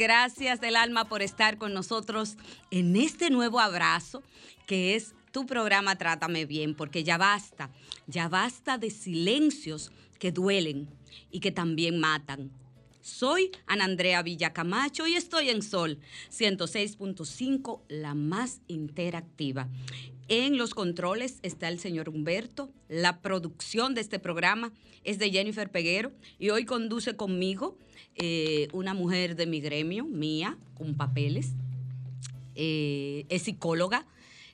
Gracias 0.00 0.62
del 0.62 0.76
alma 0.76 1.04
por 1.04 1.20
estar 1.20 1.58
con 1.58 1.74
nosotros 1.74 2.36
en 2.70 2.96
este 2.96 3.28
nuevo 3.28 3.60
abrazo 3.60 4.22
que 4.66 4.94
es 4.94 5.14
tu 5.30 5.44
programa 5.44 5.96
Trátame 5.96 6.46
Bien, 6.46 6.74
porque 6.74 7.04
ya 7.04 7.18
basta, 7.18 7.70
ya 8.06 8.28
basta 8.28 8.78
de 8.78 8.90
silencios 8.90 9.92
que 10.20 10.30
duelen 10.30 10.88
y 11.32 11.40
que 11.40 11.50
también 11.50 11.98
matan. 11.98 12.52
Soy 13.00 13.50
Ana 13.66 13.86
Andrea 13.86 14.22
Villacamacho 14.22 15.08
y 15.08 15.14
estoy 15.14 15.48
en 15.48 15.62
Sol 15.62 15.98
106.5, 16.30 17.80
la 17.88 18.14
más 18.14 18.60
interactiva. 18.68 19.68
En 20.28 20.58
los 20.58 20.74
controles 20.74 21.40
está 21.42 21.68
el 21.68 21.80
señor 21.80 22.08
Humberto. 22.08 22.70
La 22.88 23.20
producción 23.20 23.94
de 23.94 24.02
este 24.02 24.20
programa 24.20 24.72
es 25.02 25.18
de 25.18 25.30
Jennifer 25.30 25.70
Peguero 25.70 26.12
y 26.38 26.50
hoy 26.50 26.66
conduce 26.66 27.16
conmigo 27.16 27.76
eh, 28.14 28.68
una 28.72 28.94
mujer 28.94 29.34
de 29.34 29.46
mi 29.46 29.60
gremio, 29.60 30.04
mía, 30.04 30.56
con 30.74 30.94
papeles. 30.94 31.54
Eh, 32.54 33.24
es 33.30 33.42
psicóloga, 33.42 34.06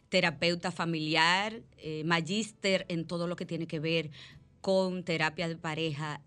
terapeuta 0.09 0.71
familiar, 0.71 1.63
eh, 1.79 2.05
magíster 2.05 2.87
en 2.89 3.07
todo 3.07 3.27
lo 3.27 3.37
que 3.37 3.45
tiene 3.45 3.67
que 3.67 3.81
ver 3.81 4.11
con 4.67 5.05
terapia 5.05 5.47
de 5.47 5.55
pareja, 5.55 6.21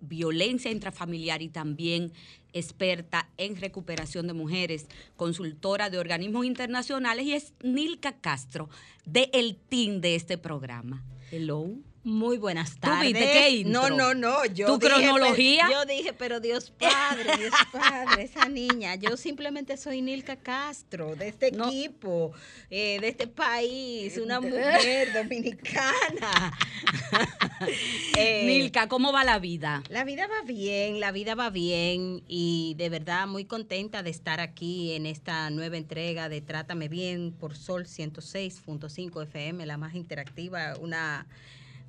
violencia 0.00 0.72
intrafamiliar 0.72 1.40
y 1.40 1.48
también 1.48 2.12
experta 2.52 3.30
en 3.36 3.54
recuperación 3.54 4.26
de 4.26 4.32
mujeres, 4.32 4.88
consultora 5.14 5.88
de 5.88 5.98
organismos 5.98 6.44
internacionales 6.46 7.26
y 7.26 7.34
es 7.34 7.54
Nilka 7.62 8.20
Castro 8.20 8.68
de 9.04 9.30
el 9.32 9.54
team 9.54 10.00
de 10.00 10.16
este 10.16 10.36
programa. 10.36 11.04
Hello. 11.30 11.76
Muy 12.06 12.38
buenas 12.38 12.78
tardes. 12.78 13.12
¿Tú 13.12 13.18
viste 13.18 13.32
qué 13.32 13.64
No, 13.64 13.90
no, 13.90 14.14
no. 14.14 14.44
Yo 14.46 14.68
¿Tu 14.68 14.78
cronología? 14.78 15.68
yo 15.72 15.84
dije, 15.86 16.12
pero 16.12 16.38
Dios 16.38 16.70
Padre, 16.70 17.36
Dios 17.36 17.52
Padre, 17.72 18.22
esa 18.22 18.48
niña. 18.48 18.94
Yo 18.94 19.16
simplemente 19.16 19.76
soy 19.76 20.02
Nilka 20.02 20.36
Castro, 20.36 21.16
de 21.16 21.26
este 21.26 21.48
equipo, 21.48 22.30
eh, 22.70 23.00
de 23.00 23.08
este 23.08 23.26
país, 23.26 24.18
una 24.18 24.40
mujer 24.40 25.14
dominicana. 25.14 26.56
eh, 28.16 28.44
Nilka, 28.46 28.86
¿cómo 28.86 29.12
va 29.12 29.24
la 29.24 29.40
vida? 29.40 29.82
La 29.88 30.04
vida 30.04 30.28
va 30.28 30.46
bien, 30.46 31.00
la 31.00 31.10
vida 31.10 31.34
va 31.34 31.50
bien 31.50 32.22
y 32.28 32.74
de 32.78 32.88
verdad 32.88 33.26
muy 33.26 33.46
contenta 33.46 34.04
de 34.04 34.10
estar 34.10 34.38
aquí 34.38 34.92
en 34.92 35.06
esta 35.06 35.50
nueva 35.50 35.76
entrega 35.76 36.28
de 36.28 36.40
Trátame 36.40 36.86
Bien 36.86 37.32
por 37.32 37.56
Sol 37.56 37.86
106.5 37.86 39.24
FM, 39.24 39.66
la 39.66 39.76
más 39.76 39.96
interactiva, 39.96 40.76
una 40.80 41.26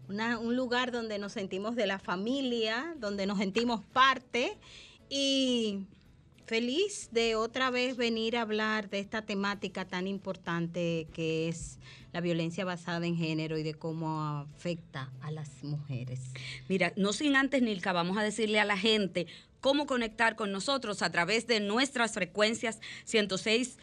un 0.09 0.55
lugar 0.55 0.91
donde 0.91 1.19
nos 1.19 1.33
sentimos 1.33 1.75
de 1.75 1.87
la 1.87 1.99
familia, 1.99 2.95
donde 2.99 3.25
nos 3.25 3.37
sentimos 3.37 3.83
parte 3.85 4.57
y 5.09 5.85
feliz 6.45 7.09
de 7.11 7.35
otra 7.35 7.69
vez 7.69 7.97
venir 7.97 8.37
a 8.37 8.41
hablar 8.41 8.89
de 8.89 8.99
esta 8.99 9.23
temática 9.23 9.85
tan 9.85 10.07
importante 10.07 11.07
que 11.13 11.49
es 11.49 11.77
la 12.13 12.21
violencia 12.21 12.63
basada 12.63 13.05
en 13.05 13.17
género 13.17 13.57
y 13.57 13.63
de 13.63 13.73
cómo 13.73 14.21
afecta 14.21 15.11
a 15.21 15.29
las 15.29 15.63
mujeres. 15.63 16.21
Mira, 16.69 16.93
no 16.95 17.11
sin 17.11 17.35
antes, 17.35 17.61
Nilka, 17.61 17.91
vamos 17.91 18.17
a 18.17 18.23
decirle 18.23 18.61
a 18.61 18.65
la 18.65 18.77
gente 18.77 19.27
cómo 19.59 19.85
conectar 19.85 20.37
con 20.37 20.53
nosotros 20.53 21.01
a 21.01 21.11
través 21.11 21.47
de 21.47 21.59
nuestras 21.59 22.13
frecuencias 22.13 22.79
106 23.03 23.77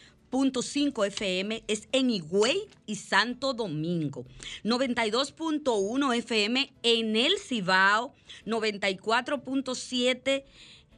5 0.61 1.05
FM 1.05 1.63
es 1.67 1.87
en 1.91 2.09
Higüey 2.09 2.67
y 2.85 2.95
Santo 2.95 3.53
Domingo. 3.53 4.25
92.1 4.63 6.15
FM 6.17 6.73
en 6.83 7.15
el 7.15 7.39
Cibao. 7.39 8.13
94.7 8.45 10.43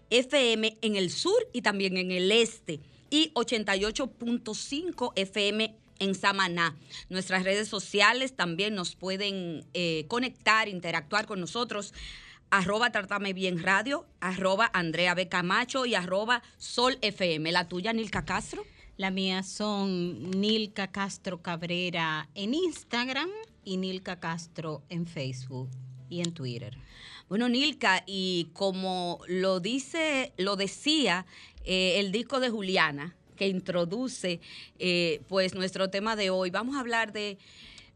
FM 0.10 0.78
en 0.82 0.96
el 0.96 1.12
sur 1.12 1.38
y 1.54 1.62
también 1.62 1.98
en 1.98 2.12
el 2.12 2.32
este. 2.32 2.80
Y 3.10 3.32
88.5 3.34 5.14
FM 5.16 5.76
en 6.00 6.16
Samaná. 6.16 6.76
Nuestras 7.10 7.44
redes 7.44 7.68
sociales 7.68 8.36
también 8.36 8.76
nos 8.76 8.96
pueden 8.96 9.66
eh, 9.74 10.06
conectar, 10.08 10.68
interactuar 10.68 11.26
con 11.26 11.40
nosotros 11.40 11.94
arroba 12.50 12.92
Tratame 12.92 13.34
Bien 13.34 13.62
Radio, 13.62 14.06
arroba 14.22 14.70
Andrea 14.74 15.14
B. 15.16 15.28
Camacho 15.28 15.86
y 15.86 15.96
arroba 15.96 16.42
Sol 16.58 16.98
FM. 17.02 17.52
La 17.52 17.68
tuya, 17.68 17.94
Nilka 17.94 18.26
Castro. 18.26 18.66
La 18.98 19.12
mía 19.12 19.44
son 19.44 20.32
Nilka 20.42 20.88
Castro 20.88 21.44
Cabrera 21.44 22.30
en 22.34 22.56
Instagram 22.56 23.30
y 23.64 23.78
Nilka 23.78 24.20
Castro 24.20 24.82
en 24.90 25.06
Facebook 25.06 25.70
y 26.10 26.22
en 26.22 26.34
Twitter. 26.34 26.76
Bueno, 27.30 27.48
Nilka, 27.48 28.04
y 28.08 28.50
como 28.54 29.20
lo 29.28 29.60
dice, 29.60 30.34
lo 30.38 30.56
decía 30.56 31.28
eh, 31.64 32.00
el 32.00 32.12
disco 32.12 32.40
de 32.40 32.50
Juliana, 32.50 33.16
que 33.36 33.48
introduce 33.48 34.42
eh, 34.80 35.22
pues 35.28 35.54
nuestro 35.54 35.92
tema 35.92 36.16
de 36.16 36.32
hoy, 36.32 36.50
vamos 36.50 36.76
a 36.76 36.80
hablar 36.80 37.14
de 37.14 37.38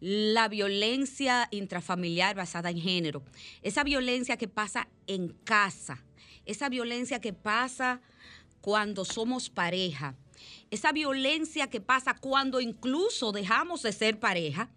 la 0.02 0.50
violencia 0.50 1.48
intrafamiliar 1.50 2.36
basada 2.36 2.70
en 2.70 2.80
género. 2.80 3.24
Esa 3.64 3.84
violencia 3.84 4.38
que 4.38 4.48
pasa 4.48 4.88
en 5.08 5.30
casa, 5.46 6.04
esa 6.46 6.70
violencia 6.70 7.20
que 7.20 7.34
pasa 7.34 8.02
cuando 8.62 9.04
somos 9.04 9.50
pareja, 9.50 10.16
esa 10.70 10.92
violencia 10.92 11.70
que 11.70 11.82
pasa 11.82 12.16
cuando 12.16 12.62
incluso 12.62 13.32
dejamos 13.32 13.82
de 13.84 13.92
ser 13.92 14.20
pareja, 14.20 14.70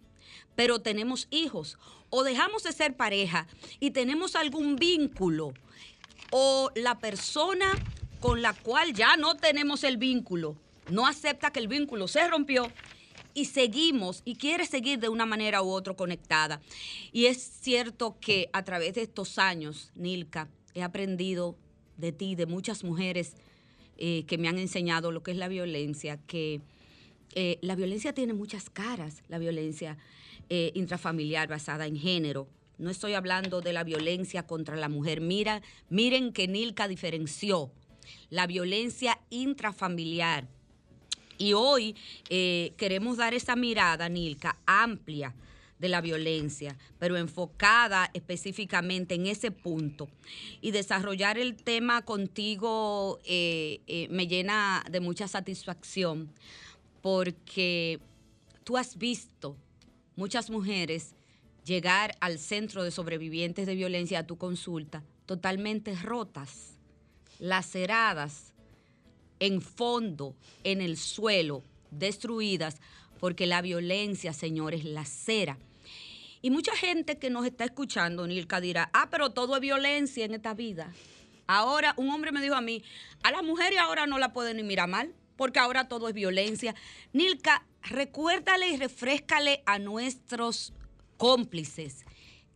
pero 0.55 0.79
tenemos 0.79 1.27
hijos, 1.31 1.77
o 2.09 2.23
dejamos 2.23 2.63
de 2.63 2.71
ser 2.71 2.95
pareja 2.95 3.47
y 3.79 3.91
tenemos 3.91 4.35
algún 4.35 4.75
vínculo, 4.75 5.53
o 6.31 6.71
la 6.75 6.99
persona 6.99 7.71
con 8.19 8.41
la 8.41 8.53
cual 8.53 8.93
ya 8.93 9.17
no 9.17 9.35
tenemos 9.35 9.83
el 9.83 9.97
vínculo 9.97 10.57
no 10.89 11.07
acepta 11.07 11.51
que 11.51 11.59
el 11.59 11.67
vínculo 11.67 12.07
se 12.07 12.27
rompió 12.27 12.71
y 13.33 13.45
seguimos 13.45 14.21
y 14.23 14.35
quiere 14.35 14.65
seguir 14.65 14.99
de 14.99 15.09
una 15.09 15.25
manera 15.25 15.61
u 15.61 15.69
otra 15.69 15.93
conectada. 15.93 16.61
Y 17.11 17.25
es 17.25 17.37
cierto 17.61 18.17
que 18.19 18.49
a 18.53 18.63
través 18.63 18.93
de 18.93 19.01
estos 19.01 19.37
años, 19.37 19.91
Nilka, 19.95 20.47
he 20.73 20.83
aprendido 20.83 21.57
de 21.97 22.11
ti, 22.11 22.35
de 22.35 22.45
muchas 22.45 22.83
mujeres 22.83 23.35
eh, 23.97 24.23
que 24.27 24.37
me 24.37 24.47
han 24.47 24.57
enseñado 24.57 25.11
lo 25.11 25.23
que 25.23 25.31
es 25.31 25.37
la 25.37 25.47
violencia, 25.47 26.17
que 26.27 26.61
eh, 27.33 27.57
la 27.61 27.75
violencia 27.75 28.13
tiene 28.13 28.33
muchas 28.33 28.69
caras, 28.69 29.23
la 29.29 29.37
violencia 29.37 29.97
eh, 30.49 30.71
intrafamiliar 30.75 31.47
basada 31.47 31.85
en 31.87 31.97
género. 31.97 32.47
No 32.77 32.89
estoy 32.89 33.13
hablando 33.13 33.61
de 33.61 33.73
la 33.73 33.83
violencia 33.83 34.45
contra 34.45 34.75
la 34.75 34.89
mujer. 34.89 35.21
Mira, 35.21 35.61
miren 35.89 36.33
que 36.33 36.47
Nilka 36.47 36.87
diferenció 36.87 37.71
la 38.29 38.47
violencia 38.47 39.19
intrafamiliar. 39.29 40.47
Y 41.37 41.53
hoy 41.53 41.95
queremos 42.29 43.17
dar 43.17 43.33
esa 43.33 43.55
mirada, 43.55 44.07
Nilka, 44.07 44.57
amplia 44.65 45.33
de 45.79 45.89
la 45.89 46.01
violencia, 46.01 46.77
pero 46.99 47.17
enfocada 47.17 48.09
específicamente 48.13 49.15
en 49.15 49.27
ese 49.27 49.51
punto. 49.51 50.07
Y 50.61 50.71
desarrollar 50.71 51.37
el 51.37 51.55
tema 51.55 52.03
contigo 52.03 53.19
eh, 53.25 53.81
eh, 53.87 54.07
me 54.09 54.27
llena 54.27 54.83
de 54.89 54.99
mucha 54.99 55.27
satisfacción 55.27 56.31
porque 57.01 57.99
tú 58.63 58.77
has 58.77 58.97
visto 58.97 59.55
muchas 60.15 60.49
mujeres 60.49 61.13
llegar 61.65 62.15
al 62.19 62.39
centro 62.39 62.83
de 62.83 62.91
sobrevivientes 62.91 63.65
de 63.65 63.75
violencia 63.75 64.19
a 64.19 64.27
tu 64.27 64.37
consulta 64.37 65.03
totalmente 65.25 65.95
rotas, 65.95 66.77
laceradas, 67.39 68.53
en 69.39 69.61
fondo, 69.61 70.35
en 70.63 70.81
el 70.81 70.97
suelo, 70.97 71.63
destruidas, 71.91 72.77
porque 73.19 73.45
la 73.45 73.61
violencia, 73.61 74.33
señores, 74.33 74.83
lacera. 74.85 75.57
Y 76.41 76.51
mucha 76.51 76.75
gente 76.75 77.17
que 77.17 77.29
nos 77.29 77.45
está 77.45 77.65
escuchando, 77.65 78.27
Nilka, 78.27 78.61
dirá, 78.61 78.89
ah, 78.93 79.09
pero 79.09 79.31
todo 79.31 79.55
es 79.55 79.61
violencia 79.61 80.25
en 80.25 80.33
esta 80.35 80.53
vida. 80.53 80.93
Ahora, 81.47 81.93
un 81.97 82.09
hombre 82.09 82.31
me 82.31 82.41
dijo 82.41 82.55
a 82.55 82.61
mí, 82.61 82.83
a 83.23 83.31
las 83.31 83.43
mujeres 83.43 83.79
ahora 83.79 84.05
no 84.05 84.19
la 84.19 84.33
pueden 84.33 84.57
ni 84.57 84.63
mirar 84.63 84.87
mal, 84.87 85.13
porque 85.37 85.59
ahora 85.59 85.87
todo 85.87 86.07
es 86.07 86.13
violencia. 86.13 86.75
Nilka, 87.13 87.65
recuérdale 87.81 88.69
y 88.69 88.77
refrescale 88.77 89.63
a 89.65 89.79
nuestros 89.79 90.73
cómplices 91.17 92.05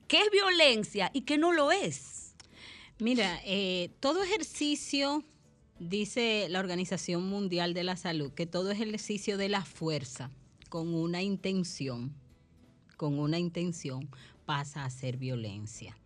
qué 0.07 0.21
es 0.21 0.31
violencia 0.31 1.11
y 1.13 1.21
qué 1.21 1.37
no 1.37 1.53
lo 1.53 1.71
es. 1.71 2.35
Mira, 2.99 3.39
eh, 3.45 3.91
todo 4.01 4.23
ejercicio, 4.23 5.23
dice 5.79 6.47
la 6.49 6.59
Organización 6.59 7.27
Mundial 7.29 7.73
de 7.73 7.83
la 7.83 7.95
Salud, 7.95 8.33
que 8.33 8.45
todo 8.45 8.71
ejercicio 8.71 9.37
de 9.37 9.49
la 9.49 9.63
fuerza 9.63 10.31
con 10.69 10.93
una 10.93 11.21
intención, 11.21 12.13
con 12.95 13.19
una 13.19 13.39
intención, 13.39 14.09
pasa 14.45 14.85
a 14.85 14.89
ser 14.89 15.17
violencia. 15.17 15.97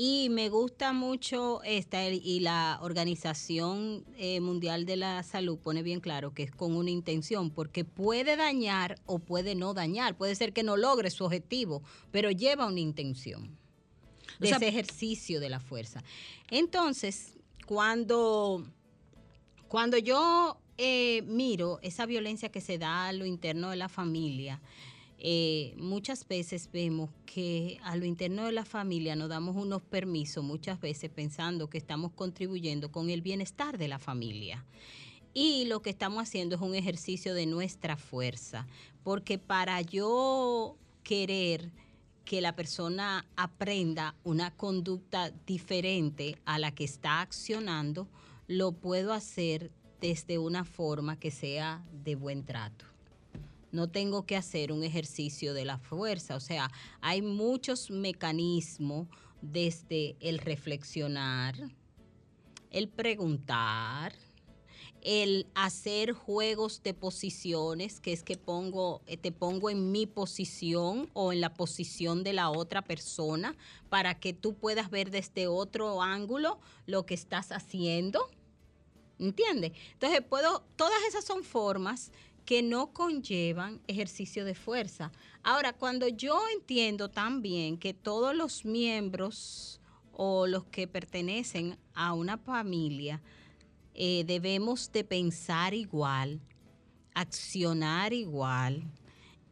Y 0.00 0.28
me 0.30 0.48
gusta 0.48 0.92
mucho 0.92 1.60
esta, 1.64 2.08
y 2.08 2.38
la 2.38 2.78
Organización 2.82 4.04
eh, 4.16 4.38
Mundial 4.38 4.86
de 4.86 4.96
la 4.96 5.24
Salud 5.24 5.58
pone 5.58 5.82
bien 5.82 5.98
claro 5.98 6.32
que 6.32 6.44
es 6.44 6.52
con 6.52 6.76
una 6.76 6.90
intención, 6.90 7.50
porque 7.50 7.84
puede 7.84 8.36
dañar 8.36 9.00
o 9.06 9.18
puede 9.18 9.56
no 9.56 9.74
dañar. 9.74 10.16
Puede 10.16 10.36
ser 10.36 10.52
que 10.52 10.62
no 10.62 10.76
logre 10.76 11.10
su 11.10 11.24
objetivo, 11.24 11.82
pero 12.12 12.30
lleva 12.30 12.66
una 12.66 12.78
intención 12.78 13.58
de 14.38 14.50
ese 14.50 14.68
ejercicio 14.68 15.40
de 15.40 15.48
la 15.48 15.58
fuerza. 15.58 16.04
Entonces, 16.48 17.36
cuando, 17.66 18.64
cuando 19.66 19.98
yo 19.98 20.60
eh, 20.78 21.22
miro 21.26 21.80
esa 21.82 22.06
violencia 22.06 22.50
que 22.50 22.60
se 22.60 22.78
da 22.78 23.08
a 23.08 23.12
lo 23.12 23.26
interno 23.26 23.70
de 23.70 23.76
la 23.76 23.88
familia, 23.88 24.60
eh, 25.18 25.74
muchas 25.76 26.26
veces 26.28 26.70
vemos 26.72 27.10
que 27.26 27.80
a 27.82 27.96
lo 27.96 28.04
interno 28.04 28.44
de 28.44 28.52
la 28.52 28.64
familia 28.64 29.16
nos 29.16 29.28
damos 29.28 29.56
unos 29.56 29.82
permisos, 29.82 30.44
muchas 30.44 30.80
veces 30.80 31.10
pensando 31.10 31.68
que 31.68 31.78
estamos 31.78 32.12
contribuyendo 32.12 32.92
con 32.92 33.10
el 33.10 33.20
bienestar 33.20 33.78
de 33.78 33.88
la 33.88 33.98
familia. 33.98 34.64
Y 35.34 35.64
lo 35.64 35.82
que 35.82 35.90
estamos 35.90 36.22
haciendo 36.22 36.54
es 36.54 36.62
un 36.62 36.76
ejercicio 36.76 37.34
de 37.34 37.46
nuestra 37.46 37.96
fuerza, 37.96 38.68
porque 39.02 39.38
para 39.38 39.82
yo 39.82 40.76
querer 41.02 41.72
que 42.24 42.40
la 42.40 42.54
persona 42.54 43.26
aprenda 43.36 44.14
una 44.22 44.52
conducta 44.52 45.30
diferente 45.46 46.36
a 46.44 46.60
la 46.60 46.72
que 46.72 46.84
está 46.84 47.20
accionando, 47.20 48.06
lo 48.46 48.72
puedo 48.72 49.12
hacer 49.12 49.72
desde 50.00 50.38
una 50.38 50.64
forma 50.64 51.18
que 51.18 51.30
sea 51.30 51.84
de 52.04 52.14
buen 52.14 52.44
trato 52.44 52.84
no 53.72 53.88
tengo 53.88 54.24
que 54.24 54.36
hacer 54.36 54.72
un 54.72 54.82
ejercicio 54.82 55.54
de 55.54 55.64
la 55.64 55.78
fuerza. 55.78 56.36
O 56.36 56.40
sea, 56.40 56.70
hay 57.00 57.22
muchos 57.22 57.90
mecanismos 57.90 59.08
desde 59.42 60.16
el 60.20 60.38
reflexionar, 60.38 61.54
el 62.70 62.88
preguntar, 62.88 64.14
el 65.00 65.46
hacer 65.54 66.12
juegos 66.12 66.82
de 66.82 66.92
posiciones, 66.92 68.00
que 68.00 68.12
es 68.12 68.24
que 68.24 68.36
pongo, 68.36 69.00
eh, 69.06 69.16
te 69.16 69.30
pongo 69.30 69.70
en 69.70 69.92
mi 69.92 70.06
posición 70.06 71.08
o 71.12 71.32
en 71.32 71.40
la 71.40 71.54
posición 71.54 72.24
de 72.24 72.32
la 72.32 72.50
otra 72.50 72.82
persona 72.82 73.54
para 73.88 74.18
que 74.18 74.32
tú 74.32 74.54
puedas 74.54 74.90
ver 74.90 75.10
desde 75.10 75.46
otro 75.46 76.02
ángulo 76.02 76.58
lo 76.86 77.06
que 77.06 77.14
estás 77.14 77.52
haciendo. 77.52 78.28
¿Entiendes? 79.18 79.72
Entonces, 79.92 80.20
puedo, 80.22 80.64
todas 80.76 81.02
esas 81.08 81.24
son 81.24 81.42
formas 81.42 82.12
que 82.44 82.62
no 82.62 82.92
conllevan 82.92 83.80
ejercicio 83.86 84.44
de 84.44 84.54
fuerza. 84.54 85.12
Ahora, 85.42 85.74
cuando 85.74 86.08
yo 86.08 86.40
entiendo 86.54 87.10
también 87.10 87.76
que 87.76 87.92
todos 87.92 88.34
los 88.34 88.64
miembros 88.64 89.80
o 90.12 90.46
los 90.46 90.64
que 90.64 90.88
pertenecen 90.88 91.78
a 91.94 92.14
una 92.14 92.38
familia 92.38 93.20
eh, 93.94 94.24
debemos 94.26 94.90
de 94.92 95.04
pensar 95.04 95.74
igual, 95.74 96.40
accionar 97.14 98.12
igual 98.12 98.84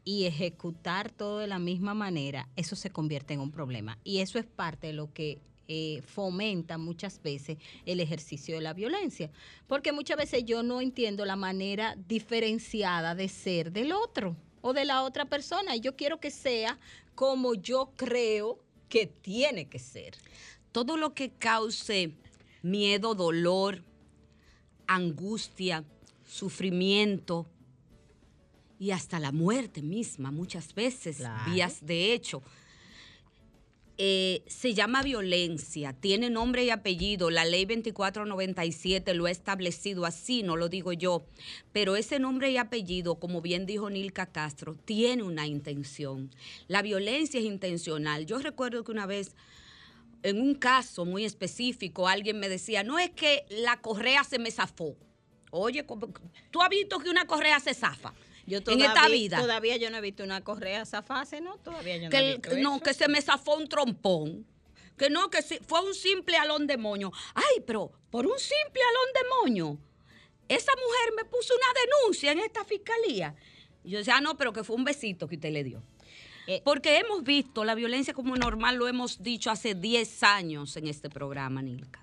y 0.04 0.24
ejecutar 0.24 1.10
todo 1.10 1.40
de 1.40 1.48
la 1.48 1.58
misma 1.58 1.92
manera, 1.92 2.48
eso 2.56 2.76
se 2.76 2.90
convierte 2.90 3.34
en 3.34 3.40
un 3.40 3.50
problema. 3.50 3.98
Y 4.04 4.18
eso 4.18 4.38
es 4.38 4.46
parte 4.46 4.86
de 4.86 4.92
lo 4.92 5.12
que 5.12 5.40
eh, 5.68 6.02
fomenta 6.06 6.78
muchas 6.78 7.20
veces 7.22 7.58
el 7.84 8.00
ejercicio 8.00 8.54
de 8.54 8.60
la 8.60 8.72
violencia, 8.72 9.30
porque 9.66 9.92
muchas 9.92 10.16
veces 10.16 10.44
yo 10.44 10.62
no 10.62 10.80
entiendo 10.80 11.24
la 11.24 11.36
manera 11.36 11.96
diferenciada 12.08 13.14
de 13.14 13.28
ser 13.28 13.72
del 13.72 13.92
otro 13.92 14.36
o 14.60 14.72
de 14.72 14.84
la 14.84 15.02
otra 15.02 15.24
persona. 15.24 15.74
Y 15.76 15.80
yo 15.80 15.96
quiero 15.96 16.20
que 16.20 16.30
sea 16.30 16.78
como 17.14 17.54
yo 17.54 17.92
creo 17.96 18.60
que 18.88 19.06
tiene 19.06 19.68
que 19.68 19.78
ser. 19.78 20.16
Todo 20.72 20.96
lo 20.96 21.14
que 21.14 21.30
cause 21.30 22.12
miedo, 22.62 23.14
dolor, 23.14 23.82
angustia, 24.86 25.84
sufrimiento 26.24 27.46
y 28.78 28.90
hasta 28.90 29.18
la 29.18 29.32
muerte 29.32 29.82
misma, 29.82 30.30
muchas 30.30 30.74
veces, 30.74 31.22
vías 31.46 31.84
de 31.84 32.12
hecho 32.12 32.42
eh, 33.98 34.42
se 34.46 34.74
llama 34.74 35.02
violencia, 35.02 35.94
tiene 35.94 36.28
nombre 36.28 36.64
y 36.64 36.70
apellido, 36.70 37.30
la 37.30 37.46
ley 37.46 37.64
2497 37.64 39.14
lo 39.14 39.24
ha 39.24 39.30
establecido 39.30 40.04
así, 40.04 40.42
no 40.42 40.56
lo 40.56 40.68
digo 40.68 40.92
yo, 40.92 41.24
pero 41.72 41.96
ese 41.96 42.18
nombre 42.18 42.50
y 42.50 42.58
apellido, 42.58 43.14
como 43.14 43.40
bien 43.40 43.64
dijo 43.64 43.88
Nilka 43.88 44.26
Castro, 44.26 44.74
tiene 44.74 45.22
una 45.22 45.46
intención. 45.46 46.30
La 46.68 46.82
violencia 46.82 47.40
es 47.40 47.46
intencional. 47.46 48.26
Yo 48.26 48.38
recuerdo 48.38 48.84
que 48.84 48.92
una 48.92 49.06
vez, 49.06 49.34
en 50.22 50.42
un 50.42 50.54
caso 50.56 51.06
muy 51.06 51.24
específico, 51.24 52.06
alguien 52.06 52.38
me 52.38 52.50
decía, 52.50 52.84
no 52.84 52.98
es 52.98 53.10
que 53.10 53.46
la 53.48 53.80
correa 53.80 54.24
se 54.24 54.38
me 54.38 54.50
zafó. 54.50 54.94
Oye, 55.50 55.86
¿tú 56.50 56.60
has 56.60 56.68
visto 56.68 56.98
que 56.98 57.08
una 57.08 57.26
correa 57.26 57.60
se 57.60 57.72
zafa? 57.72 58.12
Yo 58.46 58.62
todavía, 58.62 58.86
en 58.86 58.90
esta 58.92 59.08
vida. 59.08 59.40
Todavía 59.40 59.76
yo 59.76 59.90
no 59.90 59.98
he 59.98 60.00
visto 60.00 60.22
una 60.22 60.42
correa 60.42 60.84
zafarse, 60.86 61.40
¿no? 61.40 61.58
Todavía 61.58 61.96
yo 61.96 62.04
no 62.04 62.10
que, 62.10 62.18
he 62.18 62.32
visto 62.36 62.56
No, 62.58 62.80
que 62.80 62.94
se 62.94 63.08
me 63.08 63.20
zafó 63.20 63.56
un 63.56 63.68
trompón. 63.68 64.46
Que 64.96 65.10
no, 65.10 65.28
que 65.28 65.42
fue 65.42 65.80
un 65.82 65.94
simple 65.94 66.36
alón 66.36 66.66
de 66.66 66.78
moño. 66.78 67.12
Ay, 67.34 67.62
pero 67.66 67.92
por 68.10 68.26
un 68.26 68.38
simple 68.38 68.80
alón 68.82 69.12
de 69.14 69.20
moño, 69.42 69.78
esa 70.48 70.72
mujer 70.72 71.14
me 71.16 71.24
puso 71.24 71.54
una 71.54 71.80
denuncia 71.80 72.32
en 72.32 72.38
esta 72.38 72.64
fiscalía. 72.64 73.34
Yo 73.84 73.98
decía, 73.98 74.16
ah, 74.16 74.20
no, 74.20 74.36
pero 74.36 74.52
que 74.52 74.64
fue 74.64 74.74
un 74.76 74.84
besito 74.84 75.28
que 75.28 75.34
usted 75.34 75.52
le 75.52 75.64
dio. 75.64 75.82
Eh, 76.46 76.62
Porque 76.64 76.98
hemos 76.98 77.24
visto 77.24 77.64
la 77.64 77.74
violencia 77.74 78.14
como 78.14 78.36
normal, 78.36 78.76
lo 78.76 78.86
hemos 78.86 79.22
dicho 79.22 79.50
hace 79.50 79.74
10 79.74 80.22
años 80.22 80.76
en 80.76 80.86
este 80.86 81.10
programa, 81.10 81.60
Nilka. 81.60 82.00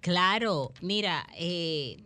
Claro, 0.00 0.72
mira, 0.80 1.26
eh, 1.36 1.98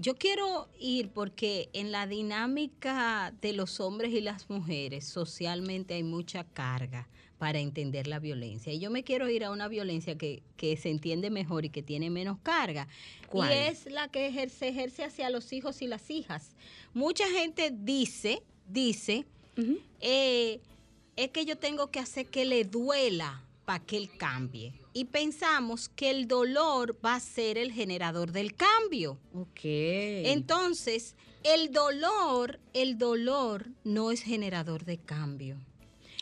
yo 0.00 0.14
quiero 0.14 0.68
ir 0.78 1.10
porque 1.10 1.68
en 1.74 1.92
la 1.92 2.06
dinámica 2.06 3.34
de 3.42 3.52
los 3.52 3.80
hombres 3.80 4.12
y 4.12 4.22
las 4.22 4.48
mujeres 4.48 5.04
socialmente 5.06 5.94
hay 5.94 6.02
mucha 6.02 6.44
carga 6.44 7.08
para 7.36 7.58
entender 7.58 8.06
la 8.06 8.18
violencia. 8.18 8.72
Y 8.72 8.78
yo 8.78 8.90
me 8.90 9.02
quiero 9.02 9.28
ir 9.28 9.44
a 9.44 9.50
una 9.50 9.68
violencia 9.68 10.16
que, 10.16 10.42
se 10.58 10.90
entiende 10.90 11.30
mejor 11.30 11.64
y 11.64 11.70
que 11.70 11.82
tiene 11.82 12.08
menos 12.08 12.38
carga. 12.42 12.88
Y 13.32 13.52
es 13.52 13.86
la 13.90 14.08
que 14.08 14.48
se 14.48 14.68
ejerce 14.68 15.04
hacia 15.04 15.28
los 15.28 15.52
hijos 15.52 15.82
y 15.82 15.86
las 15.86 16.10
hijas. 16.10 16.56
Mucha 16.94 17.26
gente 17.28 17.70
dice, 17.70 18.42
dice, 18.68 19.26
eh, 20.00 20.60
es 21.16 21.30
que 21.30 21.44
yo 21.44 21.58
tengo 21.58 21.90
que 21.90 21.98
hacer 21.98 22.26
que 22.26 22.46
le 22.46 22.64
duela 22.64 23.42
para 23.70 23.84
que 23.84 23.96
él 23.96 24.10
cambie 24.16 24.72
y 24.92 25.04
pensamos 25.04 25.88
que 25.88 26.10
el 26.10 26.26
dolor 26.26 26.98
va 27.06 27.14
a 27.14 27.20
ser 27.20 27.56
el 27.56 27.70
generador 27.70 28.32
del 28.32 28.56
cambio. 28.56 29.20
Ok. 29.32 29.60
Entonces, 29.62 31.14
el 31.44 31.70
dolor, 31.70 32.58
el 32.72 32.98
dolor 32.98 33.68
no 33.84 34.10
es 34.10 34.22
generador 34.22 34.84
de 34.84 34.98
cambio. 34.98 35.56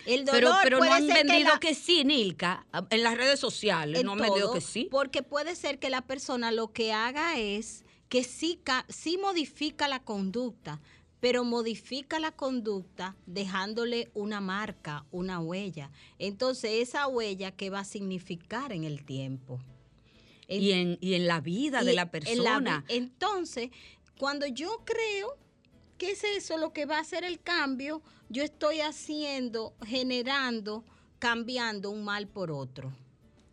El 0.04 0.26
dolor 0.26 0.56
pero, 0.62 0.78
pero 0.78 0.78
no 0.84 0.92
han 0.92 1.06
vendido 1.06 1.58
que, 1.58 1.74
sí, 1.74 2.04
Nilka, 2.04 2.66
en 2.90 3.02
las 3.02 3.16
redes 3.16 3.40
sociales, 3.40 4.04
no 4.04 4.12
han 4.12 4.18
vendido 4.18 4.52
que 4.52 4.60
sí. 4.60 4.86
Porque 4.90 5.22
puede 5.22 5.56
ser 5.56 5.78
que 5.78 5.88
la 5.88 6.02
persona 6.02 6.52
lo 6.52 6.70
que 6.74 6.92
haga 6.92 7.38
es 7.38 7.82
que 8.10 8.24
sí, 8.24 8.60
sí 8.90 9.16
modifica 9.16 9.88
la 9.88 10.00
conducta, 10.00 10.82
pero 11.20 11.44
modifica 11.44 12.20
la 12.20 12.32
conducta 12.32 13.16
dejándole 13.26 14.10
una 14.14 14.40
marca, 14.40 15.04
una 15.10 15.40
huella. 15.40 15.90
Entonces, 16.18 16.88
esa 16.88 17.06
huella, 17.08 17.50
¿qué 17.52 17.70
va 17.70 17.80
a 17.80 17.84
significar 17.84 18.72
en 18.72 18.84
el 18.84 19.04
tiempo? 19.04 19.60
y, 20.48 20.72
en, 20.72 20.96
y 21.02 21.12
en 21.12 21.26
la 21.26 21.40
vida 21.40 21.84
de 21.84 21.92
la 21.92 22.10
persona. 22.10 22.82
entonces, 22.88 23.70
cuando 24.16 24.46
yo 24.46 24.82
creo 24.86 25.36
¿qué 25.98 26.12
es 26.12 26.24
eso 26.24 26.56
lo 26.56 26.72
que 26.72 26.86
va 26.86 26.96
a 26.96 27.00
hacer 27.00 27.24
el 27.24 27.40
cambio? 27.40 28.02
Yo 28.30 28.42
estoy 28.44 28.80
haciendo, 28.80 29.74
generando, 29.84 30.84
cambiando 31.18 31.90
un 31.90 32.04
mal 32.04 32.28
por 32.28 32.50
otro. 32.50 32.92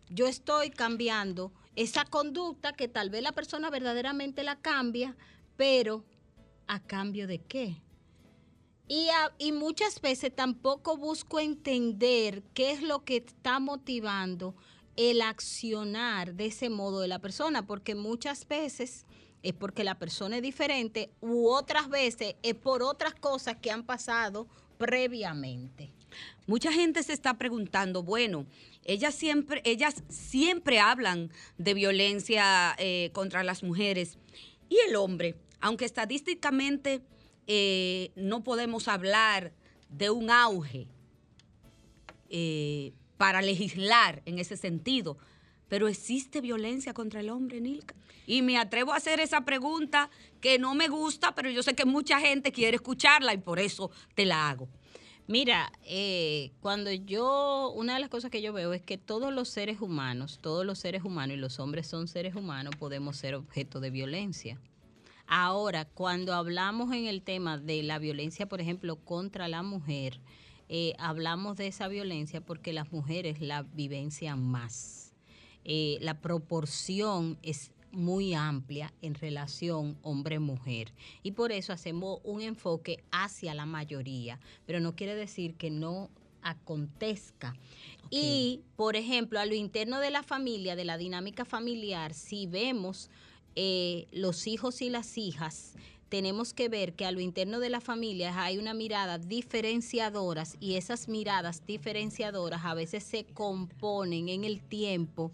Yo 0.08 0.28
estoy 0.28 0.70
cambiando 0.70 1.52
esa 1.74 2.04
conducta 2.04 2.72
que 2.72 2.88
tal 2.88 3.10
vez 3.10 3.22
la 3.22 3.32
persona 3.32 3.68
verdaderamente 3.68 4.44
la 4.44 4.56
cambia, 4.56 5.16
pero 5.56 6.04
¿a 6.66 6.80
cambio 6.80 7.26
de 7.26 7.38
qué? 7.38 7.76
Y, 8.88 9.08
y, 9.38 9.52
muchas 9.52 10.00
veces 10.00 10.34
tampoco 10.34 10.96
busco 10.96 11.40
entender 11.40 12.42
qué 12.54 12.70
es 12.70 12.82
lo 12.82 13.04
que 13.04 13.16
está 13.16 13.58
motivando 13.58 14.54
el 14.96 15.22
accionar 15.22 16.34
de 16.34 16.46
ese 16.46 16.70
modo 16.70 17.00
de 17.00 17.08
la 17.08 17.18
persona, 17.18 17.66
porque 17.66 17.96
muchas 17.96 18.46
veces 18.46 19.04
es 19.42 19.52
porque 19.54 19.84
la 19.84 19.98
persona 19.98 20.36
es 20.36 20.42
diferente 20.42 21.10
u 21.20 21.48
otras 21.48 21.88
veces 21.88 22.36
es 22.42 22.54
por 22.54 22.82
otras 22.82 23.14
cosas 23.14 23.56
que 23.56 23.70
han 23.70 23.84
pasado 23.84 24.46
previamente. 24.78 25.92
Mucha 26.46 26.72
gente 26.72 27.02
se 27.02 27.12
está 27.12 27.34
preguntando, 27.34 28.02
bueno, 28.02 28.46
ellas 28.84 29.14
siempre, 29.14 29.62
ellas 29.64 30.02
siempre 30.08 30.78
hablan 30.78 31.30
de 31.58 31.74
violencia 31.74 32.74
eh, 32.78 33.10
contra 33.12 33.42
las 33.42 33.62
mujeres 33.62 34.18
y 34.68 34.78
el 34.88 34.96
hombre, 34.96 35.36
aunque 35.60 35.84
estadísticamente 35.84 37.02
eh, 37.46 38.10
no 38.16 38.42
podemos 38.42 38.88
hablar 38.88 39.52
de 39.88 40.10
un 40.10 40.30
auge. 40.30 40.88
Eh, 42.28 42.92
para 43.16 43.42
legislar 43.42 44.22
en 44.26 44.38
ese 44.38 44.56
sentido. 44.56 45.18
Pero 45.68 45.88
existe 45.88 46.40
violencia 46.40 46.94
contra 46.94 47.20
el 47.20 47.30
hombre, 47.30 47.60
Nilka. 47.60 47.94
Y 48.26 48.42
me 48.42 48.56
atrevo 48.56 48.92
a 48.92 48.96
hacer 48.96 49.20
esa 49.20 49.44
pregunta 49.44 50.10
que 50.40 50.58
no 50.58 50.74
me 50.74 50.88
gusta, 50.88 51.34
pero 51.34 51.50
yo 51.50 51.62
sé 51.62 51.74
que 51.74 51.84
mucha 51.84 52.20
gente 52.20 52.52
quiere 52.52 52.76
escucharla 52.76 53.34
y 53.34 53.38
por 53.38 53.58
eso 53.58 53.90
te 54.14 54.26
la 54.26 54.48
hago. 54.48 54.68
Mira, 55.28 55.72
eh, 55.82 56.52
cuando 56.60 56.92
yo, 56.92 57.72
una 57.74 57.94
de 57.94 58.00
las 58.00 58.10
cosas 58.10 58.30
que 58.30 58.42
yo 58.42 58.52
veo 58.52 58.72
es 58.72 58.82
que 58.82 58.96
todos 58.96 59.32
los 59.32 59.48
seres 59.48 59.80
humanos, 59.80 60.38
todos 60.40 60.64
los 60.64 60.78
seres 60.78 61.02
humanos 61.02 61.36
y 61.36 61.40
los 61.40 61.58
hombres 61.58 61.88
son 61.88 62.06
seres 62.06 62.36
humanos, 62.36 62.76
podemos 62.76 63.16
ser 63.16 63.34
objeto 63.34 63.80
de 63.80 63.90
violencia. 63.90 64.60
Ahora, 65.26 65.84
cuando 65.84 66.34
hablamos 66.34 66.92
en 66.92 67.06
el 67.06 67.22
tema 67.22 67.58
de 67.58 67.82
la 67.82 67.98
violencia, 67.98 68.46
por 68.46 68.60
ejemplo, 68.60 68.96
contra 68.96 69.48
la 69.48 69.62
mujer, 69.62 70.20
eh, 70.68 70.94
hablamos 70.98 71.56
de 71.56 71.66
esa 71.68 71.88
violencia 71.88 72.40
porque 72.40 72.72
las 72.72 72.92
mujeres 72.92 73.40
la 73.40 73.62
vivencian 73.62 74.42
más. 74.42 75.14
Eh, 75.64 75.98
la 76.00 76.20
proporción 76.20 77.38
es 77.42 77.72
muy 77.90 78.34
amplia 78.34 78.92
en 79.00 79.14
relación 79.14 79.98
hombre-mujer 80.02 80.92
y 81.22 81.32
por 81.32 81.50
eso 81.50 81.72
hacemos 81.72 82.20
un 82.24 82.42
enfoque 82.42 83.02
hacia 83.10 83.54
la 83.54 83.64
mayoría, 83.64 84.38
pero 84.66 84.80
no 84.80 84.94
quiere 84.94 85.14
decir 85.14 85.54
que 85.54 85.70
no 85.70 86.10
acontezca. 86.42 87.56
Y, 88.10 88.60
por 88.76 88.94
ejemplo, 88.94 89.40
a 89.40 89.46
lo 89.46 89.54
interno 89.54 89.98
de 89.98 90.10
la 90.10 90.22
familia, 90.22 90.76
de 90.76 90.84
la 90.84 90.96
dinámica 90.96 91.44
familiar, 91.44 92.14
si 92.14 92.46
vemos 92.46 93.10
eh, 93.56 94.06
los 94.12 94.46
hijos 94.46 94.82
y 94.82 94.90
las 94.90 95.18
hijas 95.18 95.72
tenemos 96.08 96.54
que 96.54 96.68
ver 96.68 96.94
que 96.94 97.04
a 97.04 97.10
lo 97.10 97.20
interno 97.20 97.58
de 97.58 97.68
la 97.68 97.80
familia 97.80 98.42
hay 98.42 98.58
una 98.58 98.74
mirada 98.74 99.18
diferenciadoras 99.18 100.56
y 100.60 100.76
esas 100.76 101.08
miradas 101.08 101.66
diferenciadoras 101.66 102.64
a 102.64 102.74
veces 102.74 103.02
se 103.02 103.24
componen 103.24 104.28
en 104.28 104.44
el 104.44 104.60
tiempo 104.60 105.32